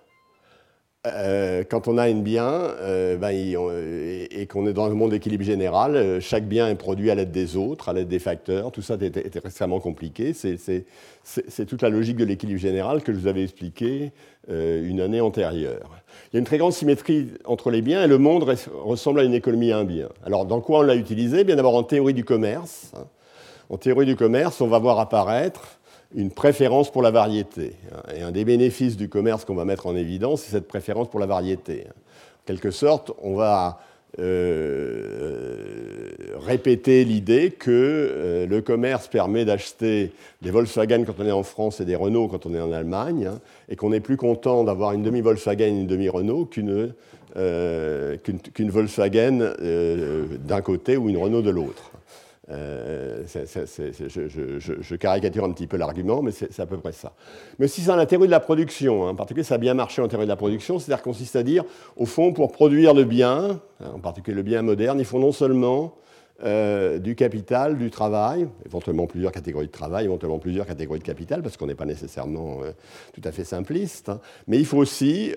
[1.06, 5.44] Euh, quand on a un bien euh, ben, et, qu'on est dans un monde d'équilibre
[5.44, 8.72] général, chaque bien est produit à l'aide des autres, à l'aide des facteurs.
[8.72, 10.32] Tout ça est, extrêmement compliqué.
[10.34, 14.12] C'est toute la logique de l'équilibre général que je vous avais expliqué
[14.48, 16.02] une année antérieure.
[16.32, 18.44] Il y a une très grande symétrie entre les biens et le monde
[18.84, 20.08] ressemble à une économie à un bien.
[20.24, 21.44] Alors, dans quoi on l'a utilisé?
[21.44, 22.92] Bien d'abord en théorie du commerce.
[22.96, 23.04] Hein.
[23.70, 25.78] En théorie du commerce, on va voir apparaître
[26.14, 27.74] une préférence pour la variété.
[27.92, 28.14] Hein.
[28.16, 31.20] Et un des bénéfices du commerce qu'on va mettre en évidence, c'est cette préférence pour
[31.20, 31.86] la variété.
[31.88, 33.80] En quelque sorte, on va
[34.18, 35.58] euh,
[36.40, 41.80] répéter l'idée que euh, le commerce permet d'acheter des Volkswagen quand on est en France
[41.80, 44.92] et des Renault quand on est en Allemagne, hein, et qu'on est plus content d'avoir
[44.92, 46.94] une demi-Volkswagen et une demi-Renault qu'une
[47.36, 48.16] euh,
[48.58, 49.52] Volkswagen
[50.48, 51.92] d'un côté ou une Renault de l'autre.
[52.50, 57.12] Euh, je, caricature un petit peu l'argument, mais c'est à peu près ça.
[57.58, 60.00] Mais si c'est la théorie de la production, hein, en particulier ça a bien marché
[60.00, 61.64] en théorie de la production, c'est-à-dire consiste à dire,
[61.96, 65.32] au fond, pour produire le bien, hein, en particulier le bien moderne, il faut non
[65.32, 65.94] seulement
[66.42, 71.42] euh, du capital, du travail, éventuellement plusieurs catégories de travail, éventuellement plusieurs catégories de capital,
[71.42, 72.70] parce qu'on n'est pas nécessairement euh,
[73.12, 75.34] tout à fait simpliste, hein, mais il faut aussi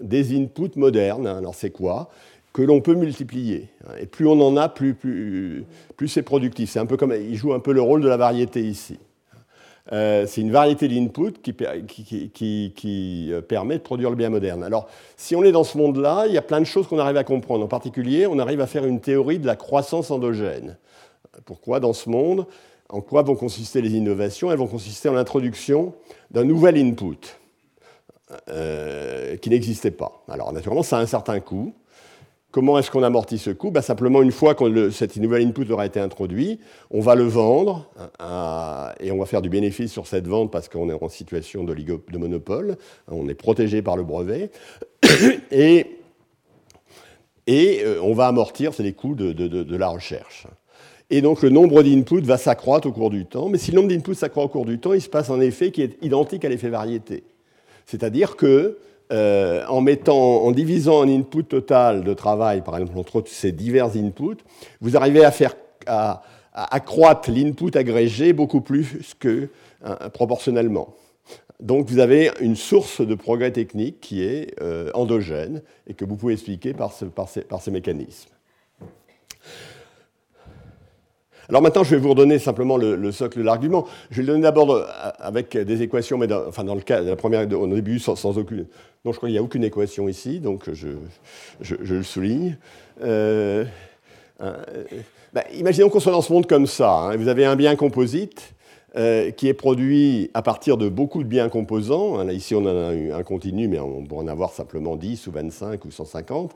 [0.00, 1.26] des inputs modernes.
[1.26, 2.08] Alors c'est quoi?
[2.54, 3.68] Que l'on peut multiplier.
[4.00, 5.64] Et plus on en a, plus, plus,
[5.96, 6.70] plus c'est productif.
[6.70, 8.98] C'est un peu comme, il joue un peu le rôle de la variété ici.
[9.92, 14.62] Euh, c'est une variété d'input qui, qui, euh, permet de produire le bien moderne.
[14.62, 17.18] Alors, si on est dans ce monde-là, il y a plein de choses qu'on arrive
[17.18, 17.64] à comprendre.
[17.64, 20.78] En particulier, on arrive à faire une théorie de la croissance endogène.
[21.44, 22.46] Pourquoi dans ce monde
[22.88, 24.50] En quoi vont consister les innovations?
[24.52, 25.92] Elles vont consister en l'introduction
[26.30, 27.36] d'un nouvel input
[28.48, 30.24] euh, qui n'existait pas.
[30.28, 31.74] Alors, naturellement, ça a un certain coût.
[32.54, 33.72] Comment est-ce qu'on amortit ce coût?
[33.72, 36.60] Ben, Simplement, une fois que cette nouvelle input aura été introduit,
[36.92, 37.90] on va le vendre
[38.20, 41.64] euh, et on va faire du bénéfice sur cette vente parce qu'on est en situation
[41.64, 42.76] de, de, monopole,
[43.08, 44.52] on est protégé par le brevet,
[45.50, 45.96] et,
[47.48, 50.46] et euh, on va amortir les coûts de, de, la recherche.
[51.10, 53.88] Et donc le nombre d'inputs va s'accroître au cours du temps, mais si le nombre
[53.88, 56.48] d'inputs s'accroît au cours du temps, il se passe un effet qui est identique à
[56.48, 57.24] l'effet variété.
[57.84, 58.78] C'est-à-dire que
[59.12, 63.96] euh, en, mettant, en divisant un input total de travail, par exemple, entre ces divers
[63.96, 64.42] inputs,
[64.80, 65.54] vous arrivez à faire
[65.86, 66.22] à,
[66.54, 69.48] accroître l'input agrégé beaucoup plus que
[69.84, 70.94] euh, proportionnellement.
[71.60, 76.16] Donc vous avez une source de progrès technique qui est euh, endogène et que vous
[76.16, 78.33] pouvez expliquer par, ces, par ces mécanismes.
[81.48, 83.86] Alors maintenant, je vais vous redonner simplement le, socle de l'argument.
[84.10, 84.84] Je vais le donner d'abord euh,
[85.18, 88.38] avec des équations, mais dans, enfin dans le cas de la première, au début, sans,
[88.38, 88.66] aucune.
[89.04, 90.88] Non, je crois qu'il n'y a aucune équation ici, donc je,
[91.76, 92.56] le souligne.
[93.02, 93.64] Euh,
[94.40, 94.54] euh,
[95.32, 96.90] bah, imaginons qu'on soit dans ce monde comme ça.
[96.90, 97.16] Hein.
[97.16, 98.54] vous avez un bien composite
[98.94, 102.18] qui est produit à partir de beaucoup de biens composants.
[102.18, 102.30] Hein.
[102.30, 105.84] ici, on en a un continu, mais on pourrait en avoir simplement 10 ou 25
[105.84, 106.52] ou 150.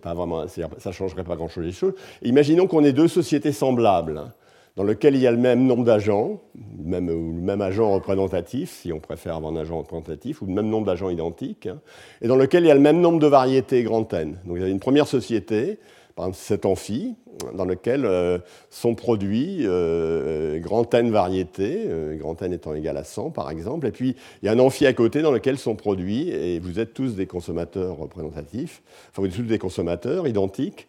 [0.00, 1.94] Pas vraiment, ça ne changerait pas grand-chose les choses.
[2.22, 4.18] Imaginons qu'on ait deux sociétés semblables.
[4.18, 4.32] Hein
[4.76, 6.40] dans lequel il y a le même nombre d'agents,
[6.78, 10.52] même, ou le même agent représentatif, si on préfère avoir un agent représentatif, ou le
[10.52, 11.80] même nombre d'agents identiques, hein,
[12.22, 14.38] et dans lequel il y a le même nombre de variétés grand N.
[14.46, 15.78] Donc il y a une première société
[16.28, 17.14] exemple cet amphi,
[17.54, 18.38] dans lequel euh,
[18.70, 23.86] sont produits euh, grand N variétés, euh, grand N étant égal à 100 par exemple,
[23.86, 26.80] et puis il y a un amphi à côté dans lequel sont produits, et vous
[26.80, 30.88] êtes tous des consommateurs représentatifs, enfin vous êtes tous des consommateurs identiques,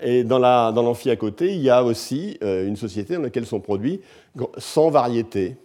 [0.00, 4.00] et dans l'amphi à côté, il y a aussi une société dans laquelle sont produits
[4.58, 5.56] 100 variétés.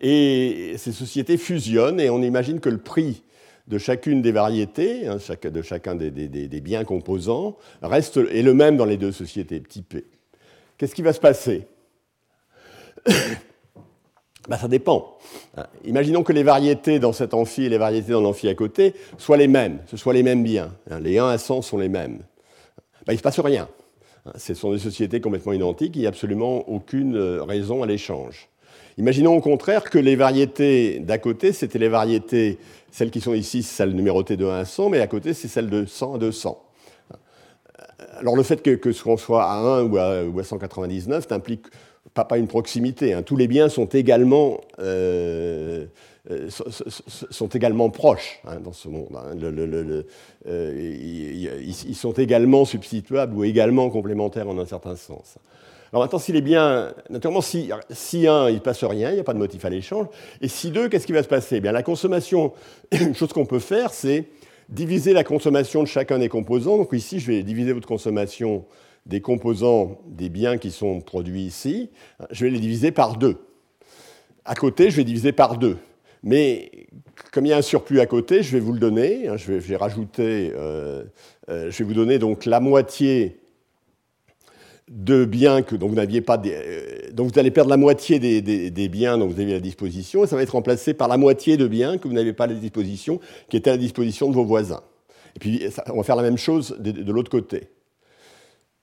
[0.00, 3.22] et ces sociétés fusionnent, et on imagine que le prix
[3.72, 8.84] de chacune des variétés, hein, de chacun des, biens composants, reste, est le même dans
[8.84, 10.04] les deux sociétés typées.
[10.76, 11.66] Qu'est-ce qui va se passer
[14.46, 15.16] ben, Ça dépend.
[15.56, 18.92] Hein, imaginons que les variétés dans cet amphi et les variétés dans l'amphi à côté
[19.16, 20.74] soient les mêmes, ce soient les mêmes biens.
[20.90, 22.18] Hein, les 1 à 100 sont les mêmes.
[23.06, 23.68] Ben, il ne se passe rien.
[24.36, 28.50] Ce sont des sociétés complètement identiques, il n'y a absolument aucune euh, raison à l'échange.
[28.98, 32.58] Imaginons au contraire que les variétés d'à côté, c'était les variétés,
[32.92, 35.48] celles qui sont ici, c'est celles numérotées de 1 à 100, mais à côté, c'est
[35.48, 36.62] celles de 100 à 200.
[38.18, 41.66] Alors le fait que, ce qu'on soit à 1 ou à, ou à 199 n'implique
[42.12, 43.14] pas, pas, une proximité.
[43.14, 43.22] Hein.
[43.22, 45.86] Tous les biens sont également, euh,
[46.30, 49.16] euh, sont également proches hein, dans ce monde.
[49.16, 49.36] Hein.
[50.46, 50.96] Euh,
[51.64, 55.38] ils, sont également substituables ou également complémentaires en un certain sens.
[55.92, 59.20] Alors maintenant, s'il est bien, naturellement, si, si 1, il ne passe rien, il n'y
[59.20, 60.06] a pas de motif à l'échange.
[60.40, 61.56] Et si 2, qu'est-ce qui va se passer?
[61.56, 62.54] Eh bien, La consommation,
[62.92, 64.24] une chose qu'on peut faire, c'est
[64.70, 66.78] diviser la consommation de chacun des composants.
[66.78, 68.64] Donc ici, je vais diviser votre consommation
[69.04, 71.90] des composants des biens qui sont produits ici.
[72.30, 73.36] Je vais les diviser par 2.
[74.46, 75.76] À côté, je vais diviser par 2.
[76.22, 76.70] Mais
[77.32, 79.28] comme il y a un surplus à côté, je vais vous le donner.
[79.28, 81.04] Hein, je vais, rajouter, euh,
[81.50, 83.41] euh, je vais vous donner donc la moitié
[84.90, 88.88] de biens que, dont vous n'aviez pas, euh, donc vous allez perdre la moitié des,
[88.88, 91.56] biens dont vous avez à la disposition, et ça va être remplacé par la moitié
[91.56, 94.34] de biens que vous n'avez pas à la disposition, qui étaient à la disposition de
[94.34, 94.82] vos voisins.
[95.36, 97.68] Et puis on va faire la même chose de, l'autre côté.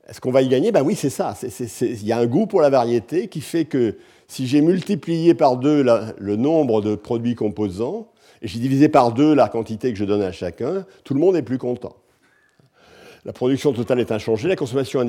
[0.08, 0.72] Est-ce qu'on va y gagner?
[0.72, 1.38] Ben oui, c'est ça.
[1.82, 5.58] Il y a un goût pour la variété qui fait que si j'ai multiplié par
[5.58, 8.08] deux le nombre de produits composants,
[8.42, 11.36] et j'ai divisé par deux la quantité que je donne à chacun, tout le monde
[11.36, 11.96] est plus content
[13.26, 15.06] la production totale est inchangée, la consommation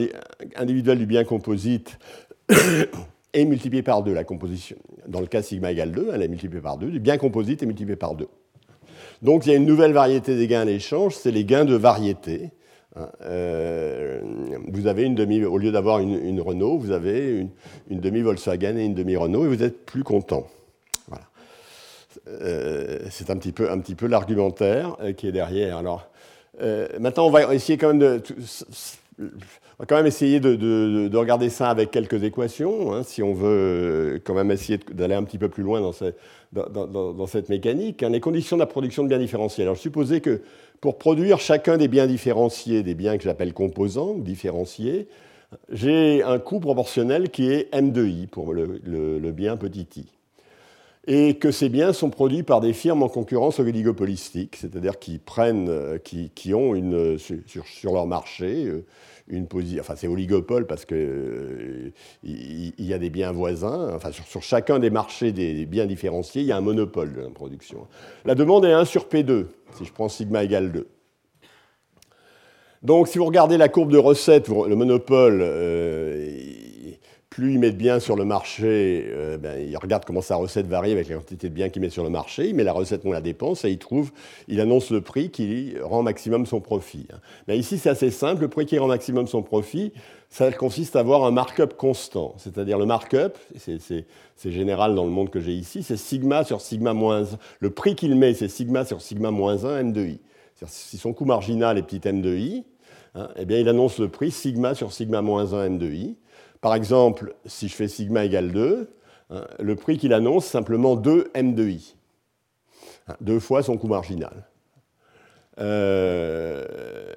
[0.56, 1.98] individuelle du bien composite
[3.32, 4.76] est multipliée par 2, la composition.
[5.06, 7.66] Dans le cas sigma égale 2, elle est multipliée par 2, du bien composite est
[7.66, 8.28] multiplié par 2.
[9.22, 11.74] Donc il y a une nouvelle variété des gains à l'échange, c'est les gains de
[11.74, 12.50] variété.
[12.96, 14.20] Hein, euh,
[14.68, 17.46] vous avez une demi, au lieu d'avoir une, Renault, vous avez
[17.88, 20.46] une, demi Volkswagen et une demi Renault et vous êtes plus content.
[21.06, 21.24] Voilà.
[22.28, 25.76] Euh, c'est un petit peu, peu l'argumentaire euh, qui est derrière.
[25.76, 26.09] Alors,
[26.60, 28.22] euh, maintenant, on va essayer quand même de,
[29.20, 29.24] on
[29.80, 34.18] va quand même essayer de, regarder ça avec quelques équations, hein, si on veut euh,
[34.22, 38.02] quand même essayer d'aller un petit peu plus loin dans, cette mécanique.
[38.02, 38.10] Hein.
[38.10, 39.64] les conditions de la production de biens différenciés.
[39.64, 40.42] Alors, supposez que
[40.80, 45.08] pour produire chacun des biens différenciés, des biens que j'appelle composants ou différenciés,
[45.70, 50.06] j'ai un coût proportionnel qui est M de I pour le, bien petit i.
[51.06, 55.98] Et que ces biens sont produits par des firmes en concurrence oligopolistiques, c'est-à-dire qui prennent,
[56.04, 58.84] qui, ont une, sur, leur marché euh,
[59.28, 59.80] une position.
[59.80, 61.90] Enfin, c'est oligopole parce euh,
[62.22, 63.94] y, a des biens voisins.
[63.94, 67.30] Enfin, sur, chacun des marchés des, biens différenciés, il y a un monopole de la
[67.30, 67.86] production.
[68.26, 69.46] La demande est 1 sur P2,
[69.78, 70.86] si je prends sigma égale 2.
[72.82, 76.28] Donc, si vous regardez la courbe de recette, le monopole, euh,
[77.30, 80.66] plus il met de biens sur le marché, euh, ben, il regarde comment sa recette
[80.66, 83.04] varie avec la quantité de biens qu'il met sur le marché, il met la recette
[83.04, 84.10] moins la dépense et il trouve,
[84.48, 87.06] il annonce le prix qui rend maximum son profit.
[87.46, 89.92] Mais ici, c'est assez simple, le prix qui rend maximum son profit,
[90.28, 92.34] ça consiste à avoir un markup constant.
[92.36, 96.94] C'est-à-dire le markup, c'est général dans le monde que j'ai ici, c'est sigma sur sigma
[96.94, 97.38] moins 1.
[97.60, 100.20] Le prix qu'il met, c'est sigma sur sigma moins 1 m de i.
[100.66, 102.64] Si son coût marginal est petit m de i,
[103.14, 106.16] Hein, eh bien, il annonce le prix sigma sur sigma moins 1 m de i.
[106.60, 108.90] Par exemple, si je fais sigma égale 2,
[109.30, 111.94] hein, le prix qu'il annonce, simplement 2 m de i.
[113.08, 114.46] Hein, deux fois son coût marginal.
[115.58, 116.64] Euh,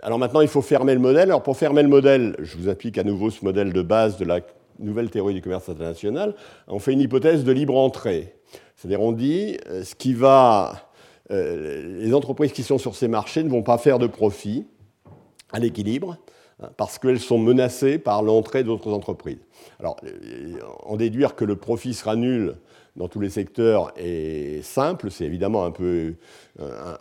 [0.01, 1.29] alors maintenant, il faut fermer le modèle.
[1.29, 4.25] Alors pour fermer le modèle, je vous applique à nouveau ce modèle de base de
[4.25, 4.39] la
[4.79, 6.36] nouvelle théorie du commerce international.
[6.67, 8.36] On fait une hypothèse de libre entrée.
[8.75, 10.89] C'est-à-dire, on dit euh, ce qui va,
[11.32, 14.65] euh, les entreprises qui sont sur ces marchés ne vont pas faire de profit
[15.51, 16.17] à l'équilibre
[16.78, 19.39] parce qu'elles sont menacées par l'entrée d'autres entreprises.
[19.80, 22.56] Alors, euh, en déduire que le profit sera nul
[22.95, 26.13] dans tous les secteurs est simple, c'est évidemment un peu,
[26.60, 26.95] euh,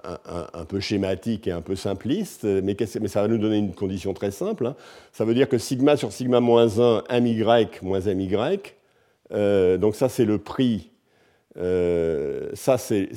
[0.55, 4.31] un, peu, schématique et un peu simpliste, mais, ça va nous donner une condition très
[4.31, 4.66] simple.
[4.66, 4.77] Hein.
[5.12, 7.44] Ça veut dire que sigma sur sigma moins 1, my
[7.83, 8.31] moins my,
[9.33, 10.91] euh, donc ça c'est le prix
[11.58, 13.10] euh, ça, c'est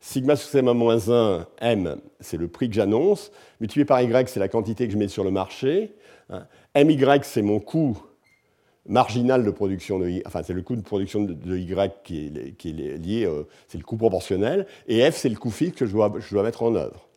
[0.00, 3.32] sigma sur sigma moins 1, m, c'est le prix que j'annonce.
[3.60, 5.92] Multiplié par y, c'est la quantité que je mets sur le marché.
[6.30, 6.46] Hein.
[6.76, 7.98] my, c'est mon coût
[8.88, 11.74] marginal de production de y, enfin c'est le coût de production de, y
[12.04, 15.86] qui est, lié, euh, c'est le coût proportionnel, et f c'est le coût fixe que
[15.86, 17.08] je dois, je dois, mettre en œuvre.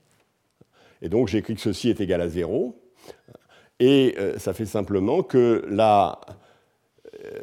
[1.02, 2.76] Et donc j'écris que ceci est égal à 0,
[3.80, 6.20] et euh, ça fait simplement que la,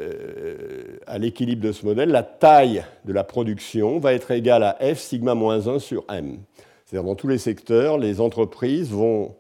[0.01, 4.77] euh, à l'équilibre de ce modèle, la taille de la production va être égale à
[4.81, 6.39] F sigma moins 1 sur M.
[6.85, 9.35] C'est-à-dire dans tous les secteurs, les entreprises vont,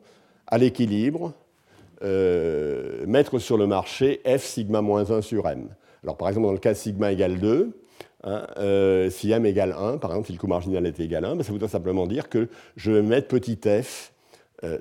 [0.47, 1.33] à l'équilibre,
[2.03, 5.69] euh, mettre sur le marché F sigma moins 1 sur M.
[6.03, 7.79] Alors par exemple, dans le cas sigma égale 2,
[8.25, 11.31] hein, euh, si M égale 1, par exemple, si le coût marginal était égal à
[11.31, 14.12] 1, ben, ça voudrait simplement dire que je vais mettre petit f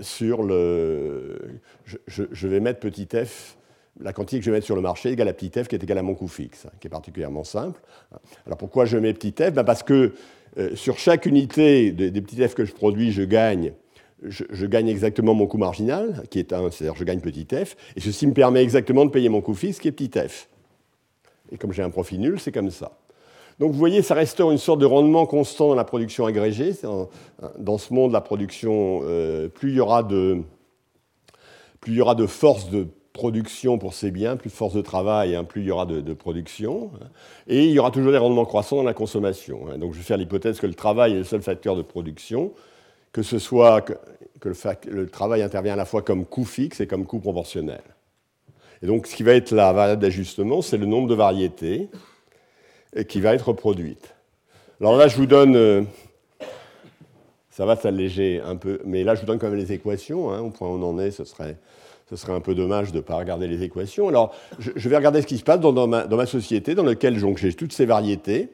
[0.01, 1.59] sur le...
[2.07, 3.57] je, vais mettre petit f
[3.99, 5.83] la quantité que je vais mettre sur le marché égale à petit f qui est
[5.83, 7.79] égale à mon coût fixe, qui est particulièrement simple.
[8.45, 9.51] Alors pourquoi je mets petit f?
[9.51, 10.13] Ben Parce que
[10.57, 13.73] euh, sur chaque unité des petits f que je produis, je gagne,
[14.23, 17.99] je, gagne exactement mon coût marginal, qui est 1, c'est-à-dire je gagne petit f, et
[17.99, 20.49] ceci me permet exactement de payer mon coût fixe, qui est petit f.
[21.51, 22.97] Et comme j'ai un profit nul, c'est comme ça.
[23.59, 26.73] Donc vous voyez, ça restaure une sorte de rendement constant dans la production agrégée.
[27.57, 30.41] Dans ce monde, la production, euh, plus il y aura de,
[31.79, 34.81] plus il y aura de force de production pour ces biens, plus de force de
[34.81, 36.91] travail, hein, plus il y aura de, production.
[37.01, 37.07] Hein.
[37.47, 39.67] et il y aura toujours des rendements croissants dans la consommation.
[39.69, 39.77] Hein.
[39.77, 42.51] donc je vais faire l'hypothèse que le travail est le seul facteur de production,
[43.13, 43.93] que ce soit que,
[44.89, 47.81] le, travail intervient à la fois comme coût fixe et comme coût proportionnel.
[48.83, 51.87] Et donc ce qui va être la variable d'ajustement, c'est le nombre de variétés
[53.07, 54.13] qui va être produite.
[54.81, 55.55] Alors là, je vous donne...
[55.55, 55.83] Euh,
[57.49, 60.27] ça va s'alléger un peu, mais là, je vous donne quand même les équations.
[60.45, 61.57] au point où on en est, ce serait
[62.09, 64.07] ce serait un peu dommage de ne pas regarder les équations.
[64.07, 67.73] Alors, je, vais regarder ce qui se passe dans, ma, société, dans laquelle j'ai toutes
[67.73, 68.49] ces variétés.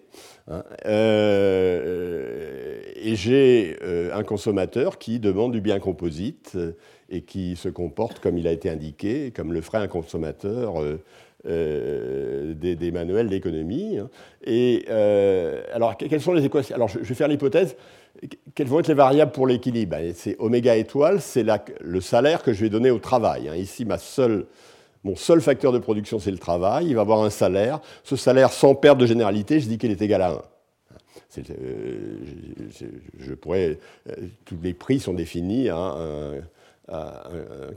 [0.50, 6.72] Hein, euh, et j'ai euh, un consommateur qui demande du bien composite euh,
[7.10, 10.76] et qui se comporte comme il a été indiqué, comme le ferait un consommateur
[11.46, 13.98] des, manuels d'économie.
[13.98, 14.10] Hein.
[14.46, 14.86] Et
[15.74, 16.76] alors, quelles sont les équations?
[16.76, 17.76] Alors, je vais faire l'hypothèse
[18.56, 19.98] quelles vont être les variables pour l'équilibre?
[19.98, 21.46] Ben, C'est oméga étoile, c'est
[21.80, 23.50] le salaire que je vais donner au travail.
[23.50, 23.56] Hein.
[23.56, 23.86] Ici,
[25.04, 26.88] mon seul facteur de production, c'est le travail.
[26.88, 27.80] Il va avoir un salaire.
[28.04, 30.42] Ce salaire, sans perte de généralité, je dis qu'il est égal à 1.
[31.38, 32.18] Euh,
[33.18, 36.42] je, pourrais, euh, tous les prix sont définis à un,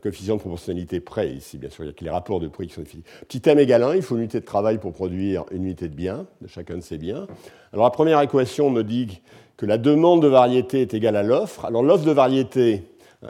[0.03, 2.67] coefficient de proportionnalité près, ici, bien sûr, il y a que les rapports de prix
[2.67, 3.05] qui sont définis.
[3.29, 5.95] Petit m égale 1, il faut une unité de travail pour produire une unité de
[5.95, 7.27] bien, de chacun de ces biens.
[7.73, 9.21] Alors la première équation me dit
[9.57, 11.65] que la demande de variété est égale à l'offre.
[11.65, 12.83] Alors l'offre de variété,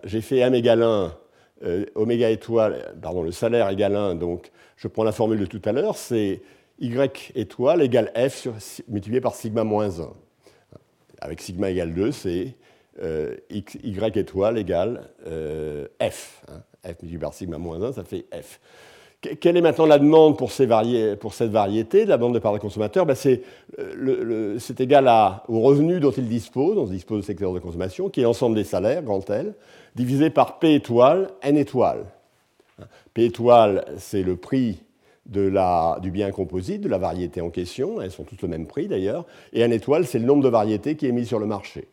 [0.04, 1.12] j'ai fait m égale 1,
[1.64, 5.62] euh, oméga étoile, pardon, le salaire égale 1, donc je prends la formule de tout
[5.64, 6.42] à l'heure, c'est
[6.80, 6.92] y
[7.34, 8.48] étoile égale f
[8.88, 10.08] multiplié par sigma moins 1.
[11.20, 12.56] Avec sigma égale 2, c'est
[13.02, 16.42] euh, y étoile égale euh, f.
[16.48, 16.62] Hein.
[16.84, 18.60] f multiplié par sigma moins 1, ça fait f.
[19.40, 23.06] quelle est maintenant la demande pour, cette variété, la demande de part des consommateurs?
[23.06, 25.10] Ben, C'est égal
[25.48, 28.54] au revenu dont ils disposent, dont ils disposent le secteur de consommation, qui est l'ensemble
[28.54, 29.54] des salaires, grand L,
[29.94, 32.04] divisé par P étoile, N étoile.
[33.12, 34.82] P étoile, c'est le prix
[35.26, 39.24] du bien composite, de la variété en question, elles sont toutes le même prix d'ailleurs,
[39.52, 41.88] et N étoile, c'est le nombre de variétés qui est mis sur le marché.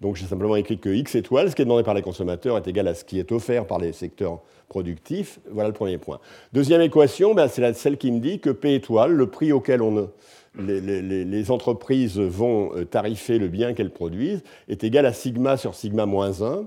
[0.00, 2.66] Donc j'ai simplement écrit que X étoile, ce qui est demandé par les consommateurs, est
[2.66, 5.40] égal à ce qui est offert par les secteurs productifs.
[5.50, 6.20] Voilà le premier point.
[6.52, 9.80] Deuxième équation, ben, c'est celle qui me dit que P étoile, le prix auquel
[10.58, 16.06] les, entreprises vont euh, tarifer le bien qu'elles produisent, est égal à sigma sur sigma
[16.06, 16.66] moins 1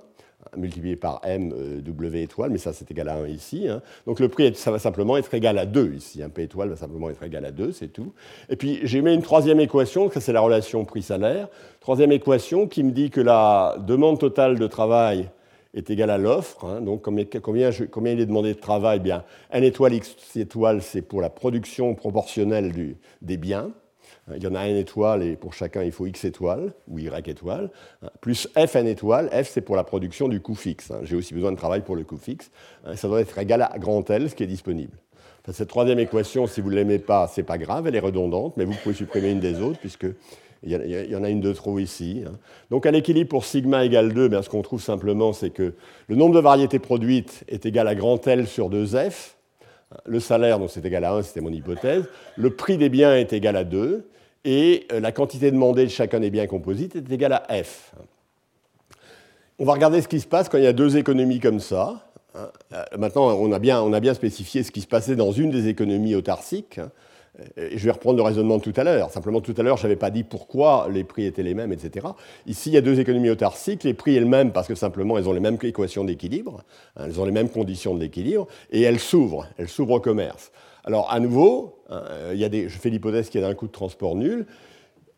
[0.58, 3.68] multiplié par m euh, w étoile, mais ça c'est égal à 1 ici.
[3.68, 3.82] Hein.
[4.06, 6.22] Donc le prix, ça va simplement être égal à 2 ici.
[6.22, 8.14] Un p étoile va simplement être égal à 2, c'est tout.
[8.50, 11.48] Et puis j'ai mis une troisième équation, ça c'est la relation prix-salaire.
[11.80, 15.30] Troisième équation qui me dit que la demande totale de travail
[15.74, 16.66] est égale à l'offre.
[16.66, 16.82] Hein.
[16.82, 17.70] donc combien, combien,
[18.12, 19.00] il est demandé de travail?
[19.00, 23.72] Bien, n étoile, x étoile, c'est pour la production proportionnelle des biens.
[24.36, 27.08] Il y en a n étoile et pour chacun il faut x étoile ou y
[27.26, 27.70] étoile,
[28.22, 29.30] plus f n étoile.
[29.30, 30.92] F c'est pour la production du coût fixe.
[30.92, 31.00] Hein.
[31.04, 32.52] J'ai aussi besoin de travail pour le coût fixe.
[32.86, 32.96] Hein.
[32.96, 34.98] Ça doit être égal à grand L, ce qui est disponible.
[35.52, 38.66] cette troisième équation, si vous ne l'aimez pas, c'est pas grave, elle est redondante, mais
[38.66, 40.08] vous pouvez supprimer une des autres puisque
[40.64, 42.24] il y, en a une de trop ici.
[42.26, 42.34] Hein.
[42.70, 45.74] Donc à l'équilibre pour sigma égale 2, bien, ce qu'on trouve simplement, c'est que
[46.08, 49.34] le nombre de variétés produites est égal à grand L sur 2F.
[50.06, 52.06] Le salaire, donc c'est égal à 1, c'était mon hypothèse.
[52.38, 54.08] Le prix des biens est égal à 2
[54.46, 57.94] et euh, la quantité demandée de chacun des biens composites est égale à F.
[59.60, 62.08] On va regarder ce qui se passe quand il y a deux économies comme ça.
[62.34, 62.50] Hein.
[62.74, 65.52] Euh, maintenant, on a, bien, on a bien spécifié ce qui se passait dans une
[65.52, 66.80] des économies autarciques.
[67.42, 67.62] Hein.
[67.76, 69.12] Je vais reprendre le raisonnement de tout à l'heure.
[69.12, 72.08] Simplement, tout à l'heure, je n'avais pas dit pourquoi les prix étaient les mêmes, etc.
[72.48, 73.84] Ici, il y a deux économies autarciques.
[73.84, 76.64] Les prix sont les mêmes parce que simplement, elles ont les mêmes équations d'équilibre,
[76.96, 77.04] hein.
[77.06, 79.48] elles ont les mêmes conditions de l'équilibre, et elles s'ouvrent.
[79.58, 80.52] Elles s'ouvrent au commerce.
[80.84, 83.54] Alors, à nouveau, euh, il y a des, je fais l'hypothèse qu'il y a un
[83.54, 84.46] coût de transport nul.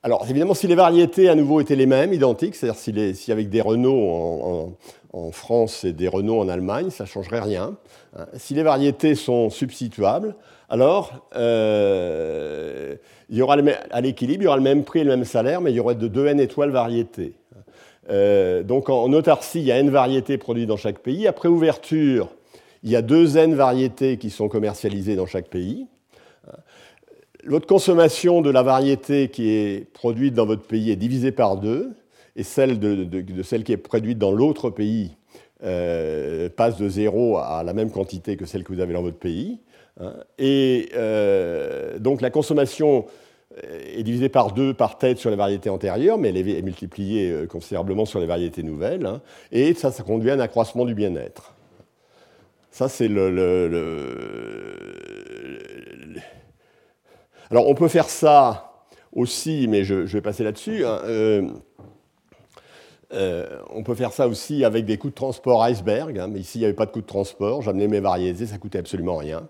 [0.05, 3.49] Alors, évidemment, si les variétés à nouveau étaient les mêmes, identiques, c'est-à-dire si, si, avec
[3.49, 4.75] des Renault
[5.13, 7.77] en, France et des Renault en Allemagne, ça ne changerait rien.
[8.17, 8.25] Hein.
[8.35, 10.35] Si les variétés sont substituables,
[10.73, 12.95] alors euh,
[13.29, 13.57] il y aura
[13.91, 15.79] à l'équilibre, il y aura le même prix et le même salaire, mais il y
[15.79, 17.33] aurait de 2 n étoiles variétés.
[18.09, 21.27] Euh, donc en, autarcie, il y a n variétés produites dans chaque pays.
[21.27, 22.29] Après ouverture,
[22.81, 25.85] il y a deux N variétés qui sont commercialisées dans chaque pays.
[27.45, 31.91] Votre consommation de la variété qui est produite dans votre pays est divisée par deux,
[32.35, 35.11] et celle de, celle qui est produite dans l'autre pays
[35.63, 39.19] euh, passe de zéro à la même quantité que celle que vous avez dans votre
[39.19, 39.59] pays.
[39.99, 40.13] Hein.
[40.37, 43.05] Et euh, donc la consommation
[43.61, 47.45] est divisée par deux par tête sur les variétés antérieures, mais elle est multipliée euh,
[47.45, 49.05] considérablement sur les variétés nouvelles.
[49.05, 49.21] Hein.
[49.51, 51.53] et ça, ça conduit à un accroissement du bien-être.
[52.71, 53.29] Ça, c'est le,
[57.51, 60.83] Alors, on peut faire ça aussi, mais je, vais passer là-dessus.
[60.83, 61.47] Hein, euh,
[63.13, 66.61] euh, on peut faire ça aussi avec des coûts de transport iceberg, mais ici, il
[66.61, 67.61] n'y avait pas de coût de transport.
[67.61, 69.47] J'amenais mes variétés, ça coûtait absolument rien.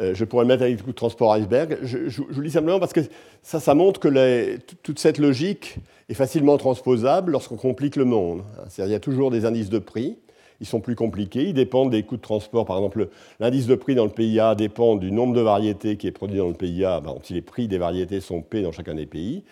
[0.00, 1.78] Euh, je pourrais le mettre avec de transport iceberg.
[1.82, 3.00] Je, vous lis simplement parce que
[3.42, 5.76] ça, ça montre que toute cette logique
[6.08, 8.42] est facilement transposable lorsqu'on complique le monde.
[8.68, 10.16] C'est-à-dire, il y a toujours des indices de prix
[10.60, 12.64] ils sont plus compliqués, ils dépendent des coûts de transport.
[12.64, 13.08] Par exemple,
[13.40, 16.38] l'indice de prix dans le pays A dépend du nombre de variétés qui est produit
[16.38, 19.44] dans le pays A, si les prix des variétés sont P dans chacun des pays,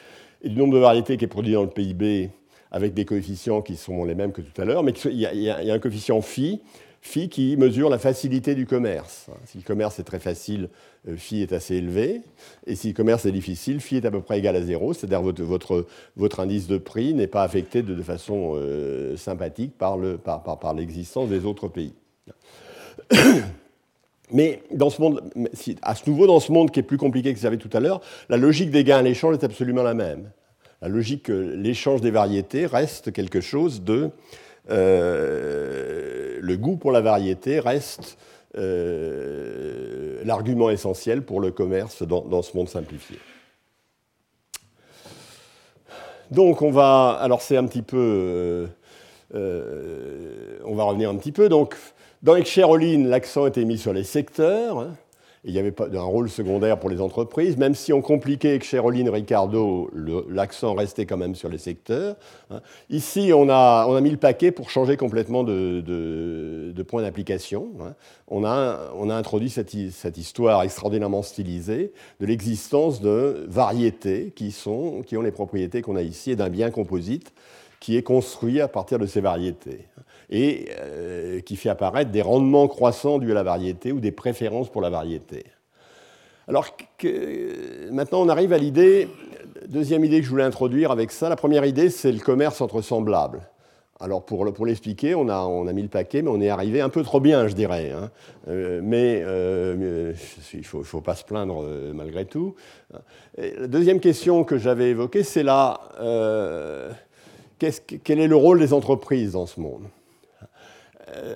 [0.42, 2.30] et du nombre de variétés qui est produit dans le pays B
[2.72, 5.72] avec des coefficients qui sont les mêmes que tout à l'heure, mais il y, a
[5.72, 6.60] un coefficient phi
[7.06, 9.26] phi qui mesure la facilité du commerce.
[9.46, 10.68] Si le commerce est très facile,
[11.08, 12.22] euh, phi est assez élevé.
[12.66, 14.92] Et si le commerce est difficile, phi est à peu près égal à zéro.
[14.92, 15.86] C'est-à-dire votre, votre,
[16.16, 20.74] votre, indice de prix n'est pas affecté de, façon euh, sympathique par, le, par, par,
[20.74, 21.94] l'existence des autres pays.
[24.32, 25.22] Mais dans ce monde,
[25.82, 28.00] à ce nouveau, dans ce monde qui est plus compliqué que j'avais tout à l'heure,
[28.28, 30.28] la logique des gains à l'échange est absolument la même.
[30.82, 34.10] La logique que l'échange des variétés reste quelque chose de
[34.70, 38.18] euh, le goût pour la variété reste
[38.56, 43.18] euh, l'argument essentiel pour le commerce dans, ce monde simplifié.
[46.30, 48.66] Donc on va, alors c'est un petit peu,
[49.34, 51.48] euh, on va revenir un petit peu.
[51.48, 51.76] Donc
[52.22, 54.78] dans Excheroline, l'accent était mis sur les secteurs.
[54.80, 54.96] Hein
[55.44, 58.64] il n'y avait pas un rôle secondaire pour les entreprises, même si on compliquait avec
[58.64, 59.90] Cheroline Ricardo,
[60.28, 62.16] l'accent restait quand même sur les secteurs.
[62.50, 62.60] Hein.
[62.90, 67.68] Ici, on a, mis le paquet pour changer complètement de, point d'application.
[67.80, 67.94] Hein.
[68.28, 69.74] On a, introduit cette,
[70.16, 76.36] histoire extraordinairement stylisée de l'existence de variétés qui, ont les propriétés qu'on a ici et
[76.36, 77.32] d'un bien composite
[77.78, 79.86] qui est construit à partir de ces variétés
[80.30, 80.68] et
[81.44, 84.90] qui fait apparaître des rendements croissants dus à la variété ou des préférences pour la
[84.90, 85.44] variété.
[86.48, 86.66] Alors
[87.90, 89.08] maintenant, on arrive à l'idée,
[89.68, 91.28] deuxième idée que je voulais introduire avec ça.
[91.28, 93.48] La première idée, c'est le commerce entre semblables.
[93.98, 96.90] Alors pour, l'expliquer, on a, on a, mis le paquet, mais on est arrivé un
[96.90, 97.92] peu trop bien, je dirais.
[97.92, 98.10] Hein.
[98.46, 100.12] Euh, mais euh,
[100.52, 102.54] il ne faut, pas se plaindre euh, malgré tout.
[103.38, 105.80] la deuxième question que j'avais évoquée, c'est là,
[107.58, 109.84] quel est le rôle des entreprises dans ce monde?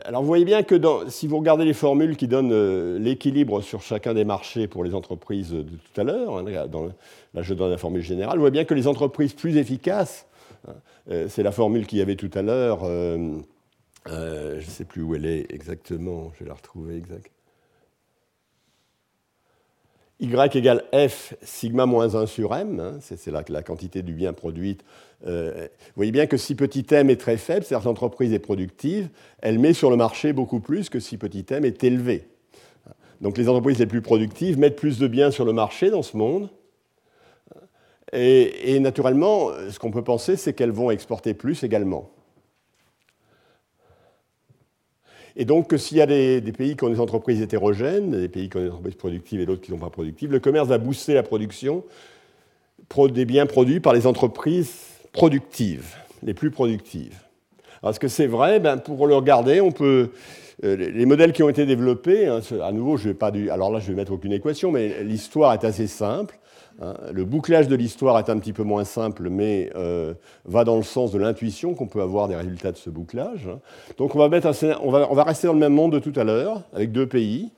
[0.05, 0.75] Alors vous voyez bien que
[1.09, 5.53] si vous regardez les formules qui donnent l'équilibre sur chacun des marchés pour les entreprises
[5.53, 8.75] de tout à l'heure, hein, là je donne la formule générale, vous voyez bien que
[8.75, 10.27] les entreprises plus efficaces
[11.11, 12.81] euh, c'est la formule qu'il y avait tout à l'heure.
[12.85, 13.39] Euh,
[14.09, 16.33] euh, je ne sais plus où elle est exactement.
[16.35, 17.31] Je vais la retrouver exact.
[20.21, 24.35] Y égale F sigma moins 1 sur M, hein, c'est la, la, quantité du bien
[24.35, 24.85] produite.
[25.25, 29.09] Vous voyez bien que si petit m est très faible, c'est-à-dire que l'entreprise est productive,
[29.41, 32.29] elle met sur le marché beaucoup plus que si petit m est élevé.
[33.21, 36.17] Donc les entreprises les plus productives mettent plus de biens sur le marché dans ce
[36.17, 36.49] monde,
[38.13, 42.11] et, naturellement, ce qu'on peut penser, c'est qu'elles vont exporter plus également.
[45.37, 48.57] Et donc, s'il y a des, pays qui ont des entreprises hétérogènes, des pays qui
[48.57, 51.15] ont des entreprises productives et d'autres qui ne sont pas productives, le commerce va booster
[51.15, 51.85] la production
[53.13, 57.19] des biens produits par les entreprises productives, les plus productives.
[57.83, 60.11] Alors, est-ce que c'est vrai ben, Pour le regarder, on peut.
[60.63, 63.71] Euh, les modèles qui ont été développés, hein, à nouveau, je vais pas du, alors
[63.71, 66.39] là, je vais mettre aucune équation, mais l'histoire est assez simple.
[66.83, 66.95] Hein.
[67.13, 70.83] Le bouclage de l'histoire est un petit peu moins simple, mais euh, va dans le
[70.83, 73.49] sens de l'intuition qu'on peut avoir des résultats de ce bouclage.
[73.49, 73.61] Hein.
[73.97, 74.29] Donc on va,
[75.25, 77.51] rester dans le même monde de tout à l'heure, avec deux pays,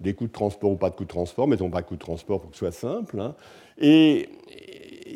[0.00, 2.00] des coûts de transport ou pas de coûts de transport, mettons pas de coûts de
[2.00, 3.20] transport pour que ce soit simple.
[3.78, 4.28] Et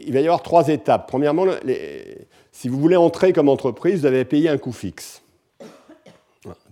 [0.06, 1.06] il va y avoir trois étapes.
[1.08, 1.46] Premièrement,
[2.52, 5.22] si vous voulez entrer comme entreprise, vous avez payé un coût fixe.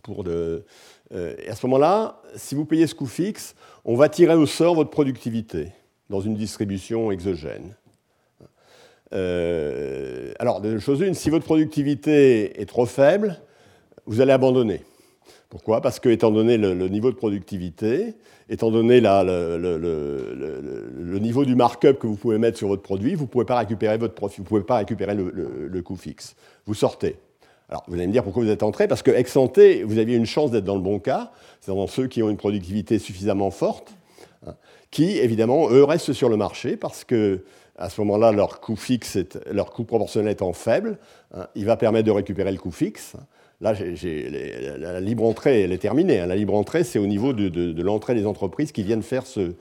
[0.09, 0.61] Euh,
[1.13, 3.55] et à ce moment-là, si vous payez ce coût fixe,
[3.85, 5.69] on va tirer au sort votre productivité
[6.11, 7.77] dans une distribution exogène.
[9.13, 13.41] Euh, alors, de chose une, si votre productivité est trop faible,
[14.07, 14.83] vous allez abandonner.
[15.57, 15.81] Pourquoi?
[15.81, 18.15] Parce que, étant donné le, niveau de productivité,
[18.51, 19.59] étant donné le,
[21.19, 23.97] niveau du markup que vous pouvez mettre sur votre produit, vous ne pouvez pas récupérer
[23.97, 26.37] le, coût fixe.
[26.67, 27.17] Vous sortez.
[27.71, 28.87] Alors, vous allez me dire pourquoi vous êtes entré?
[28.87, 31.33] Parce que ex santé, vous aviez une chance d'être dans le bon cas,
[31.63, 33.95] c'est-à-dire dans ceux qui ont une productivité suffisamment forte
[34.91, 37.45] qui, évidemment, eux, restent sur le marché parce que
[37.79, 39.17] à ce moment-là, leur coût fixe,
[39.51, 40.99] leur coût proportionnel étant faible,
[41.35, 43.17] hein, il va permettre de récupérer le coût fixe.
[43.61, 43.73] Là,
[44.79, 46.21] la libre entrée, elle est terminée.
[46.21, 46.27] Hein.
[46.27, 49.53] La libre entrée, c'est au niveau de, l'entrée des entreprises qui viennent faire ce,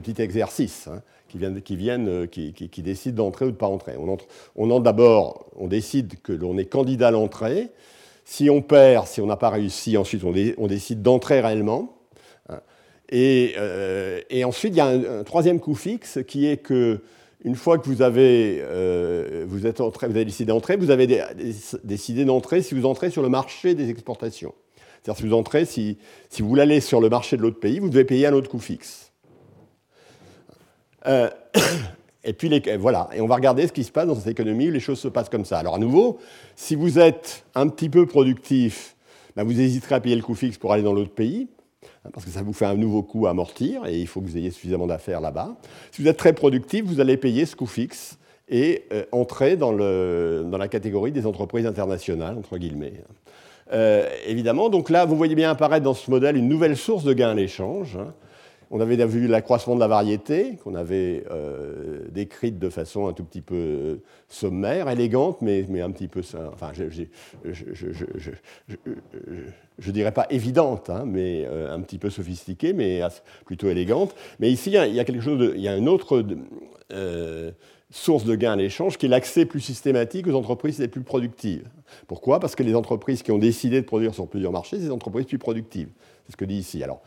[0.00, 3.94] petit exercice, hein, qui, viennent, euh, qui, décident d'entrer ou de ne pas entrer.
[3.98, 4.26] On entre,
[4.56, 7.68] on entre d'abord, on décide que l'on est candidat à l'entrée.
[8.24, 11.94] Si on perd, si on n'a pas réussi, ensuite on décide d'entrer réellement.
[13.12, 17.00] Euh, et, ensuite, il y a un, troisième coût fixe qui est que
[17.44, 21.06] une fois que vous avez, euh, vous êtes entré, vous avez décidé d'entrer, vous avez
[21.84, 24.54] décidé d'entrer si vous entrez sur le marché des exportations.
[25.02, 25.98] C'est-à-dire si vous entrez, si,
[26.40, 29.12] vous aller sur le marché de l'autre pays, vous devez payer un autre coût fixe.
[31.06, 31.30] Euh,
[32.24, 34.72] et puis voilà, et on va regarder ce qui se passe dans cette économie où
[34.72, 35.58] les choses se passent comme ça.
[35.58, 36.18] Alors à nouveau,
[36.56, 38.96] si vous êtes un petit peu productif,
[39.36, 41.48] ben vous hésiterez à payer le coût fixe pour aller dans l'autre pays.
[42.12, 44.36] Parce que ça vous fait un nouveau coût à amortir et il faut que vous
[44.36, 45.56] ayez suffisamment d'affaires là-bas.
[45.92, 49.72] Si vous êtes très productif, vous allez payer ce coût fixe et euh, entrer dans,
[49.72, 52.94] le, dans, la catégorie des entreprises internationales, entre guillemets.
[53.72, 57.12] Euh, évidemment, donc là, vous voyez bien apparaître dans ce modèle une nouvelle source de
[57.12, 57.96] gain à l'échange.
[57.96, 58.14] Hein.
[58.70, 63.24] On avait vu l'accroissement de la variété, qu'on avait euh, décrite de façon un tout
[63.24, 63.96] petit peu euh,
[64.28, 66.20] sommaire, élégante, mais, un petit peu,
[66.52, 66.84] enfin, je,
[69.78, 73.00] je, dirais pas évidente, hein, mais euh, un petit peu sophistiquée, mais
[73.46, 74.14] plutôt élégante.
[74.38, 76.22] Mais ici, il y a, quelque chose, il y a une autre
[77.90, 81.66] source de gain à l'échange qui est l'accès plus systématique aux entreprises les plus productives.
[82.06, 82.38] Pourquoi?
[82.38, 85.24] Parce que les entreprises qui ont décidé de produire sur plusieurs marchés, c'est des entreprises
[85.24, 85.88] plus productives.
[86.26, 86.84] C'est ce que dit ici.
[86.84, 87.00] Alors,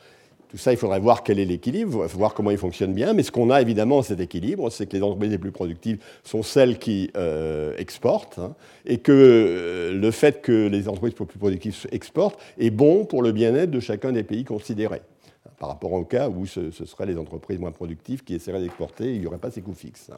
[0.52, 3.14] tout ça, il faudrait voir quel est l'équilibre, voir comment il fonctionne bien.
[3.14, 6.44] Mais ce qu'on a évidemment, cet équilibre, c'est que les entreprises les plus productives sont
[6.44, 8.54] celles qui euh, exportent, hein,
[8.86, 13.24] et que euh, le fait que les entreprises les plus productives exportent est bon pour
[13.24, 15.02] le bien-être de chacun des pays considérés.
[15.58, 19.14] Par rapport au cas où ce, ce seraient les entreprises moins productives qui essaieraient d'exporter,
[19.16, 20.12] il n'y aurait pas ces coûts fixes.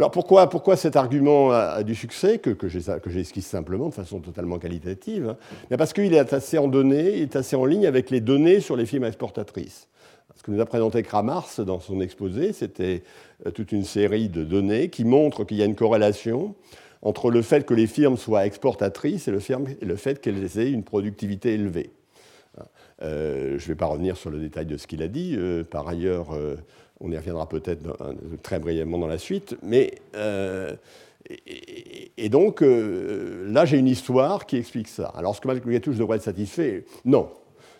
[0.00, 4.58] Alors pourquoi, pourquoi cet argument a, du succès, que, que j'esquisse simplement de façon totalement
[4.58, 5.36] qualitative
[5.76, 8.76] Parce qu'il est assez en données, il est assez en ligne avec les données sur
[8.76, 9.88] les firmes exportatrices.
[10.36, 13.02] Ce que nous a présenté Kramars dans son exposé, c'était
[13.44, 16.54] euh, toute une série de données qui montrent qu'il y a une corrélation
[17.02, 21.52] entre le fait que les firmes soient exportatrices et le, fait qu'elles aient une productivité
[21.52, 21.90] élevée.
[23.02, 25.38] je ne vais pas revenir sur le détail de ce qu'il a dit.
[25.70, 26.34] par ailleurs,
[27.00, 27.80] on y reviendra peut-être
[28.42, 29.56] très brièvement dans la suite.
[29.62, 29.94] Mais
[32.16, 35.12] et, donc, euh, là, j'ai une histoire qui explique ça.
[35.16, 37.28] Alors, est-ce que Malcolm Gatouche devrait être satisfait Non.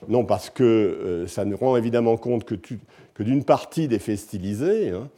[0.09, 4.91] Non, parce que euh, ça ne rend évidemment compte que, d'une partie des faits stylisés.
[4.91, 5.09] Hein.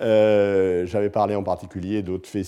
[0.00, 2.46] Euh, j'avais parlé en particulier d'autres faits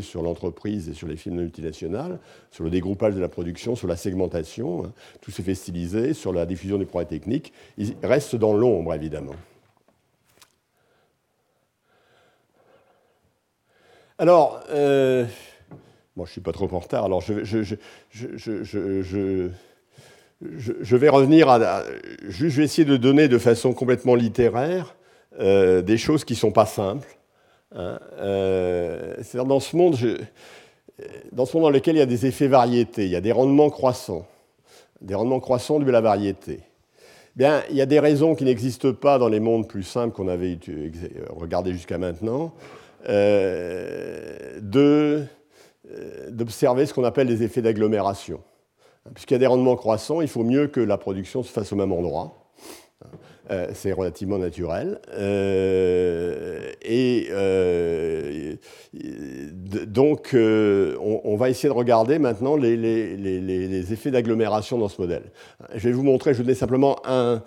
[0.00, 2.18] sur l'entreprise et sur les films multinationales,
[2.50, 4.92] sur le dégroupage de la production, sur la segmentation, hein.
[5.20, 7.52] tous ces faits sur la diffusion des progrès techniques.
[7.76, 9.34] Ils restent dans l'ombre, évidemment.
[14.16, 15.26] Alors, euh,
[16.16, 17.32] je ne suis pas trop en retard, alors je,
[20.96, 21.82] vais revenir à,
[22.28, 24.94] Je vais essayer de donner de façon complètement littéraire
[25.40, 27.18] euh, des choses qui ne sont pas simples.
[27.74, 27.98] Hein.
[28.18, 29.96] Euh, c'est-à-dire dans ce monde,
[31.32, 33.32] dans ce monde dans lequel il y a des effets variétés, il y a des
[33.32, 34.28] rendements croissants,
[35.00, 36.60] des rendements croissants dus à la variété.
[37.34, 40.28] Bien, il y a des raisons qui n'existent pas dans les mondes plus simples qu'on
[40.28, 40.56] avait
[41.30, 42.54] regardés jusqu'à maintenant.
[43.08, 45.24] Euh, euh,
[46.30, 48.40] d'observer ce qu'on appelle les effets d'agglomération.
[49.12, 51.76] Puisqu'il y a des rendements croissants, il faut mieux que la production se fasse au
[51.76, 52.50] même endroit.
[53.50, 54.98] Euh, c'est relativement naturel.
[56.82, 57.28] et
[59.86, 65.24] donc, on, va essayer de regarder maintenant les, les effets d'agglomération dans ce modèle.
[65.74, 67.42] Je vais vous montrer, je vais donner simplement un,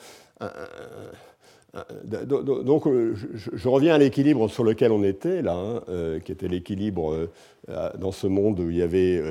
[2.06, 3.16] donc, euh,
[3.54, 7.30] je, reviens à l'équilibre sur lequel on était, là, hein, euh, qui était l'équilibre
[8.00, 9.22] dans ce monde où il y avait,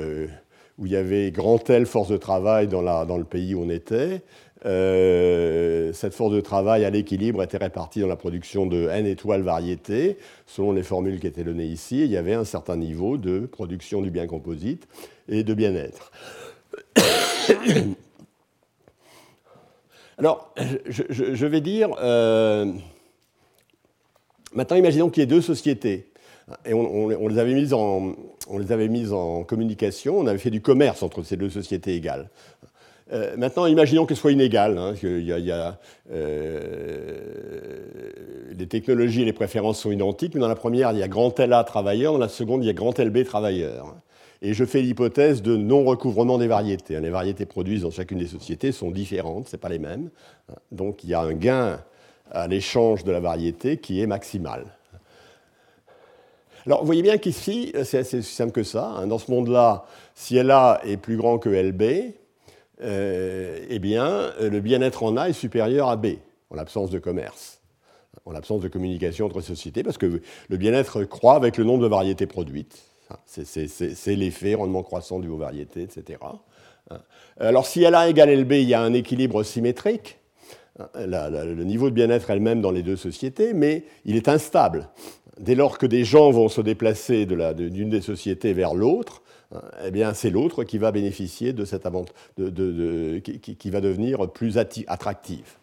[0.77, 3.69] où il y avait grand telle force de travail dans, dans le pays où on
[3.69, 4.21] était.
[4.63, 10.17] cette force de travail à l'équilibre était répartie dans la production de n étoiles variétés,
[10.45, 12.03] selon les formules qui étaient données ici.
[12.03, 14.87] Il y avait un certain niveau de production du bien composite
[15.29, 16.11] et de bien-être.
[20.17, 20.51] Alors,
[20.87, 22.65] je, vais dire, euh,
[24.53, 26.07] maintenant imaginons qu'il y ait deux sociétés,
[26.65, 31.51] et on, les avait mises en, communication, on avait fait du commerce entre ces deux
[31.51, 32.29] sociétés égales.
[33.13, 34.77] Euh, maintenant, imaginons qu'elles soient inégales.
[34.77, 35.51] Hein, il y
[36.11, 37.19] euh,
[38.57, 41.37] les technologies et les préférences sont identiques, mais dans la première, il y a grand
[41.39, 43.95] LA travailleur, dans la seconde, il y a grand LB travailleur.
[44.41, 46.99] Et je fais l'hypothèse de non-recouvrement des variétés.
[46.99, 50.09] Les variétés produites dans chacune des sociétés sont différentes, ce n'est pas les mêmes.
[50.71, 51.79] Donc il y a un gain
[52.31, 54.65] à l'échange de la variété qui est maximal.
[56.65, 58.87] Alors vous voyez bien qu'ici, c'est assez simple que ça.
[58.97, 59.07] Hein.
[59.07, 59.85] Dans ce monde-là,
[60.15, 62.13] si LA est plus grand que LB,
[62.81, 66.17] euh, eh bien, le bien-être en A est supérieur à B,
[66.49, 67.61] en l'absence de commerce,
[68.25, 71.87] en l'absence de communication entre sociétés, parce que le bien-être croît avec le nombre de
[71.87, 72.86] variétés produites.
[73.25, 76.19] C'est l'effet, rendement croissant du haut variété, etc.
[77.39, 80.19] Alors si LA égale LB, il y a un équilibre symétrique,
[80.95, 84.89] le niveau de bien-être elle-même dans les deux sociétés, mais il est instable.
[85.39, 89.21] Dès lors que des gens vont se déplacer d'une des sociétés vers l'autre,
[89.85, 91.87] eh bien c'est l'autre qui va bénéficier de cette
[92.37, 95.57] de, qui, va devenir plus attractive.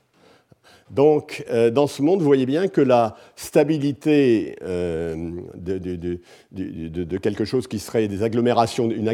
[0.91, 7.67] Donc, euh, dans ce monde, vous voyez bien que la stabilité euh, de, quelque chose
[7.67, 9.09] qui serait des agglomérations, une,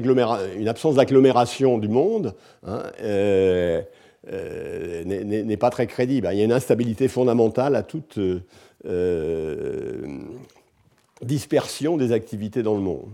[0.69, 2.35] absence d'agglomération du monde,
[2.67, 3.83] hein, euh,
[5.05, 6.29] n'est pas très crédible.
[6.33, 8.19] Il y a une instabilité fondamentale à toute
[11.23, 13.09] dispersion des activités dans le monde.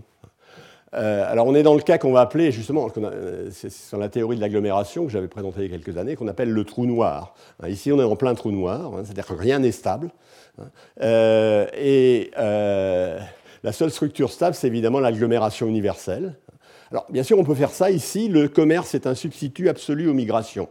[0.93, 4.07] Euh, alors on est dans le cas qu'on va appeler justement, euh, c'est sur la
[4.07, 6.85] théorie de l'agglomération que j'avais présenté il y a quelques années, qu'on appelle le trou
[6.85, 7.35] noir.
[7.61, 10.11] Hein, ici on est en plein trou noir, hein, c'est-à-dire que rien n'est stable.
[10.59, 10.69] Hein.
[11.01, 12.31] Euh, et
[13.63, 16.35] la seule structure stable, c'est évidemment l'agglomération universelle.
[16.91, 20.13] Alors bien sûr on peut faire ça ici, le commerce est un substitut absolu aux
[20.13, 20.69] migrations.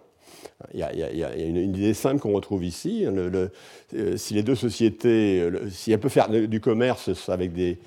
[0.72, 3.04] Il y, a, une, idée simple qu'on retrouve ici.
[4.16, 7.78] si les deux sociétés, si elles peuvent faire du commerce avec des,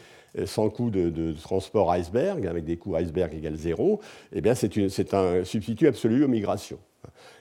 [0.45, 3.99] sans coût de, transport iceberg, avec des coûts iceberg égale zéro,
[4.33, 6.79] eh bien c'est un substitut absolu aux migrations.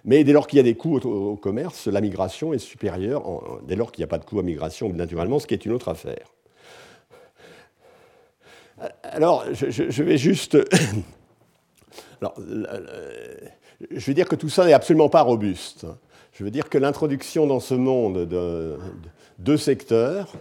[0.05, 3.77] Mais dès lors qu'il y a des coûts au, commerce, la migration est supérieure, dès
[3.77, 5.89] lors qu'il n'y a pas de coût à migration, naturellement, ce qui est une autre
[5.89, 6.33] affaire.
[9.03, 10.57] Alors, je, vais juste...
[13.81, 15.87] Je veux dire que tout ça n'est absolument pas robuste.
[16.33, 18.77] Je veux dire que l'introduction dans ce monde de
[19.39, 20.33] deux secteurs,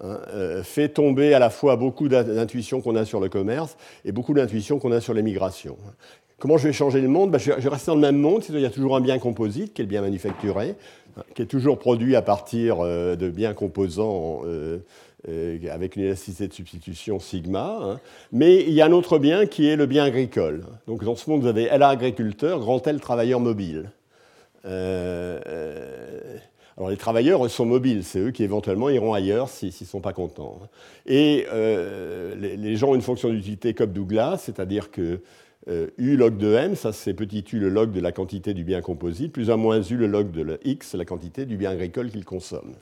[0.00, 4.10] Hein, euh, fait tomber à la fois beaucoup d'intuitions qu'on a sur le commerce et
[4.10, 5.76] beaucoup d'intuitions qu'on a sur les migrations.
[6.40, 7.30] Comment je vais changer le monde?
[7.30, 9.72] Ben, Je vais rester dans le même monde, qu'il y a toujours un bien composite
[9.72, 10.74] qui est le bien manufacturé,
[11.16, 14.80] hein, qui est toujours produit à partir euh, de biens composants euh,
[15.70, 17.78] avec une élasticité de substitution sigma.
[17.80, 18.00] Hein.
[18.32, 20.64] Mais il y a un autre bien qui est le bien agricole.
[20.88, 23.92] Donc dans ce monde, vous avez LA agriculteur, grand L travailleur mobile.
[26.76, 30.12] Alors les travailleurs sont mobiles, c'est eux qui éventuellement iront ailleurs s'ils ne sont pas
[30.12, 30.58] contents.
[31.06, 31.46] Et
[32.36, 35.20] les, les, gens ont une fonction d'utilité comme Douglas, c'est-à-dire que
[35.68, 38.64] euh, U log de m, ça c'est petit u le log de la quantité du
[38.64, 42.10] bien composite, plus un moins u le log de x, la quantité du bien agricole
[42.10, 42.74] qu'il consomme.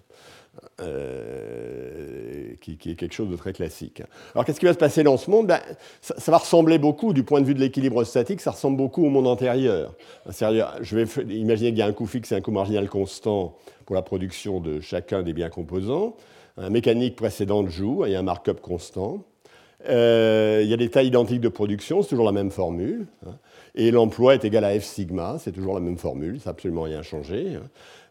[0.81, 4.03] Euh, qui, est quelque chose de très classique.
[4.35, 5.47] Alors qu'est-ce qui va se passer dans ce monde?
[5.47, 5.61] Ben,
[6.03, 9.09] ça, va ressembler beaucoup, du point de vue de l'équilibre statique, ça ressemble beaucoup au
[9.09, 9.95] monde antérieur.
[10.29, 13.97] Je vais imaginer qu'il y a un coût fixe et un coût marginal constant pour
[13.97, 16.17] la production de chacun des biens composants.
[16.59, 19.25] Un mécanique précédente joue, il y a un markup constant.
[19.89, 23.07] Euh, il y a des tailles identiques de production, c'est toujours la même formule.
[23.27, 23.37] Hein.
[23.75, 26.83] Et l'emploi est égal à F sigma, c'est toujours la même formule, ça n'a absolument
[26.83, 27.57] rien changé.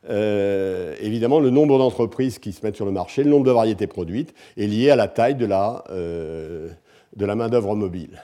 [0.03, 0.07] Hein.
[0.09, 3.87] Euh, évidemment, le nombre d'entreprises qui se mettent sur le marché, le nombre de variétés
[3.87, 6.69] produites, est lié à la taille de la, euh,
[7.17, 8.23] la main-d'œuvre mobile.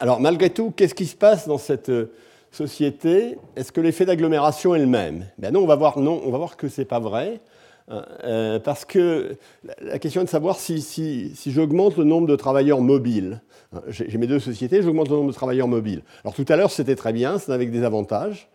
[0.00, 1.92] Alors, malgré tout, qu'est-ce qui se passe dans cette
[2.50, 3.38] société?
[3.56, 5.26] Est-ce que l'effet d'agglomération est le même?
[5.38, 7.40] Ben Non, on va voir, non, on va voir que ce n'est pas vrai.
[7.90, 9.36] Euh, parce que
[9.80, 13.42] la question est de savoir si, si, si j'augmente le nombre de travailleurs mobiles.
[13.88, 16.02] J'ai mes deux sociétés, j'augmente le nombre de travailleurs mobiles.
[16.24, 18.48] Alors tout à l'heure, c'était très bien, c'était avec des avantages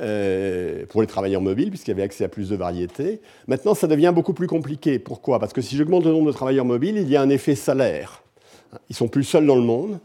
[0.00, 3.20] euh, pour les travailleurs mobiles, puisqu'il y avait accès à plus de variétés.
[3.46, 4.98] Maintenant, ça devient beaucoup plus compliqué.
[4.98, 5.38] Pourquoi?
[5.38, 8.22] Parce que si j'augmente le nombre de travailleurs mobiles, il y a un effet salaire.
[8.88, 9.98] Ils sont plus seuls dans le monde.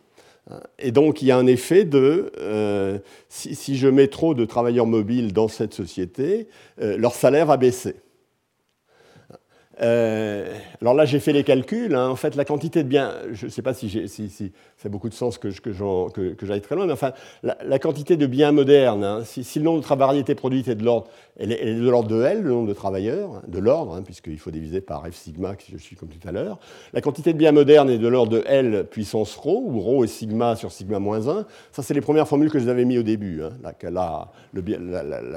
[0.80, 2.98] Et donc, il y a un effet de, euh,
[3.30, 6.48] si, je mets trop de travailleurs mobiles dans cette société,
[6.80, 7.96] leur salaire va baisser.
[9.82, 11.96] Euh, alors là, j'ai fait les calculs.
[11.96, 12.10] Hein.
[12.10, 15.10] En fait, la quantité de biens, je ne sais pas si, si, ça a beaucoup
[15.10, 15.50] de sens que,
[16.42, 17.14] j'aille très loin, mais enfin,
[17.44, 21.08] la, quantité de biens modernes, hein, si, le nombre de variétés produites est de l'ordre,
[21.40, 24.82] est de l'ordre de L, le nombre de travailleurs, hein, de l'ordre, puisqu'il faut diviser
[24.82, 26.60] par F sigma, que je suis comme tout à l'heure.
[26.94, 30.08] La quantité de biens modernes est de l'ordre de L puissance ρ, où ρ est
[30.08, 31.46] sigma sur sigma moins 1.
[31.72, 33.42] Ça, c'est les premières formules que je vous avais mis au début.
[33.84, 34.30] La,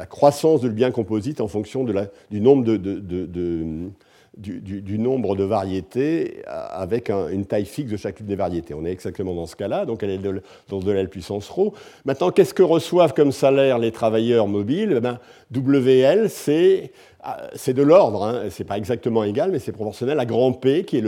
[0.07, 3.90] croissance le bien composite en fonction du nombre de
[4.36, 8.74] du, nombre de variétés avec une taille fixe de chacune des variétés.
[8.74, 11.72] On est exactement dans ce cas-là, donc elle est de, dans de L puissance ρ.
[12.04, 14.94] Maintenant, qu'est-ce que reçoivent comme salaire les travailleurs mobiles?
[14.96, 15.18] Eh ben,
[15.54, 16.92] WL, c'est
[17.74, 18.44] de l'ordre, hein.
[18.50, 21.04] c'est pas exactement égal, mais c'est proportionnel à grand P, qui est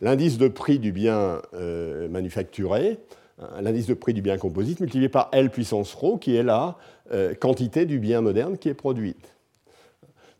[0.00, 2.98] l'indice de prix du bien euh, manufacturé,
[3.40, 6.76] hein, l'indice de prix du bien composite, multiplié par L puissance ρ, qui est la
[7.12, 9.35] euh, quantité du bien moderne qui est produite.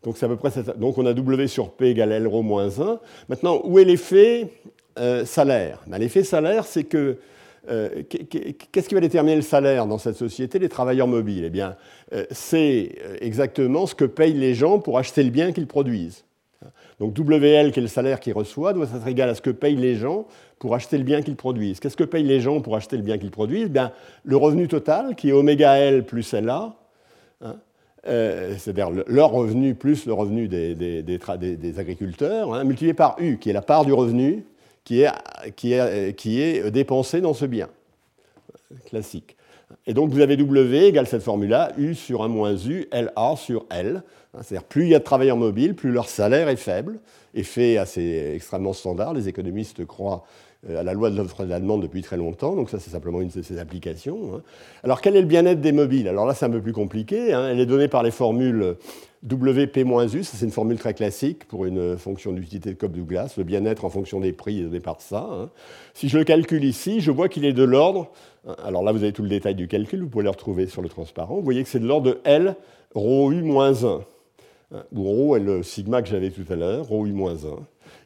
[0.03, 2.99] Donc à peu près Donc on a W sur P égale L rho moins 1.
[3.29, 4.49] Maintenant, où est l'effet
[4.99, 5.81] euh, salaire?
[5.87, 7.17] Ben, L'effet salaire, c'est que
[7.69, 10.59] euh, qu'est-ce qui va déterminer le salaire dans cette société?
[10.59, 11.43] Les travailleurs mobiles.
[11.45, 11.75] Eh bien,
[12.13, 16.23] euh, c'est exactement ce que payent les gens pour acheter le bien qu'ils produisent.
[16.99, 19.75] Donc WL, qui est le salaire qu'ils reçoivent, doit être égal à ce que payent
[19.75, 20.25] les gens
[20.57, 21.79] pour acheter le bien qu'ils produisent.
[21.79, 23.69] Qu'est-ce que payent les gens pour acheter le bien qu'ils produisent?
[23.69, 23.91] Bien,
[24.23, 26.75] Le revenu total, qui est oméga L plus LA,
[27.41, 27.55] hein,
[28.07, 33.53] euh, c'est-à-dire leur revenu plus le revenu des, agriculteurs, hein, multiplié par U, qui est
[33.53, 34.45] la part du revenu
[34.83, 35.11] qui est,
[35.55, 37.67] qui est, qui est dépensé dans ce bien.
[38.85, 39.35] Classique.
[39.85, 43.65] Et donc vous avez W égale cette formule-là, U sur 1 moins U, LA sur
[43.69, 44.03] L.
[44.33, 46.99] Hein, c'est-à-dire plus il y a de travailleurs mobiles, plus leur salaire est faible,
[47.33, 49.13] effet assez extrêmement standard.
[49.13, 52.17] Les économistes croient euh, à la loi de l'offre et de la demande depuis très
[52.17, 54.35] longtemps, donc ça c'est simplement une de ses applications.
[54.35, 54.41] Hein.
[54.83, 56.07] Alors quel est le bien-être des mobiles?
[56.07, 57.47] Alors là c'est un peu plus compliqué, hein.
[57.49, 58.75] elle est donnée par les formules
[59.23, 63.89] WP-U, c'est une formule très classique pour une fonction d'utilité de Cobb-Douglas, le bien-être en
[63.89, 65.29] fonction des prix est donné par ça.
[65.31, 65.49] Hein.
[65.93, 68.11] Si je le calcule ici, je vois qu'il est de l'ordre,
[68.63, 70.89] alors là vous avez tout le détail du calcul, vous pouvez le retrouver sur le
[70.89, 72.55] transparent, vous voyez que c'est de l'ordre de L
[72.95, 74.01] rho U moins 1,
[74.91, 77.37] où rho est le sigma que j'avais tout à l'heure, rho U moins 1.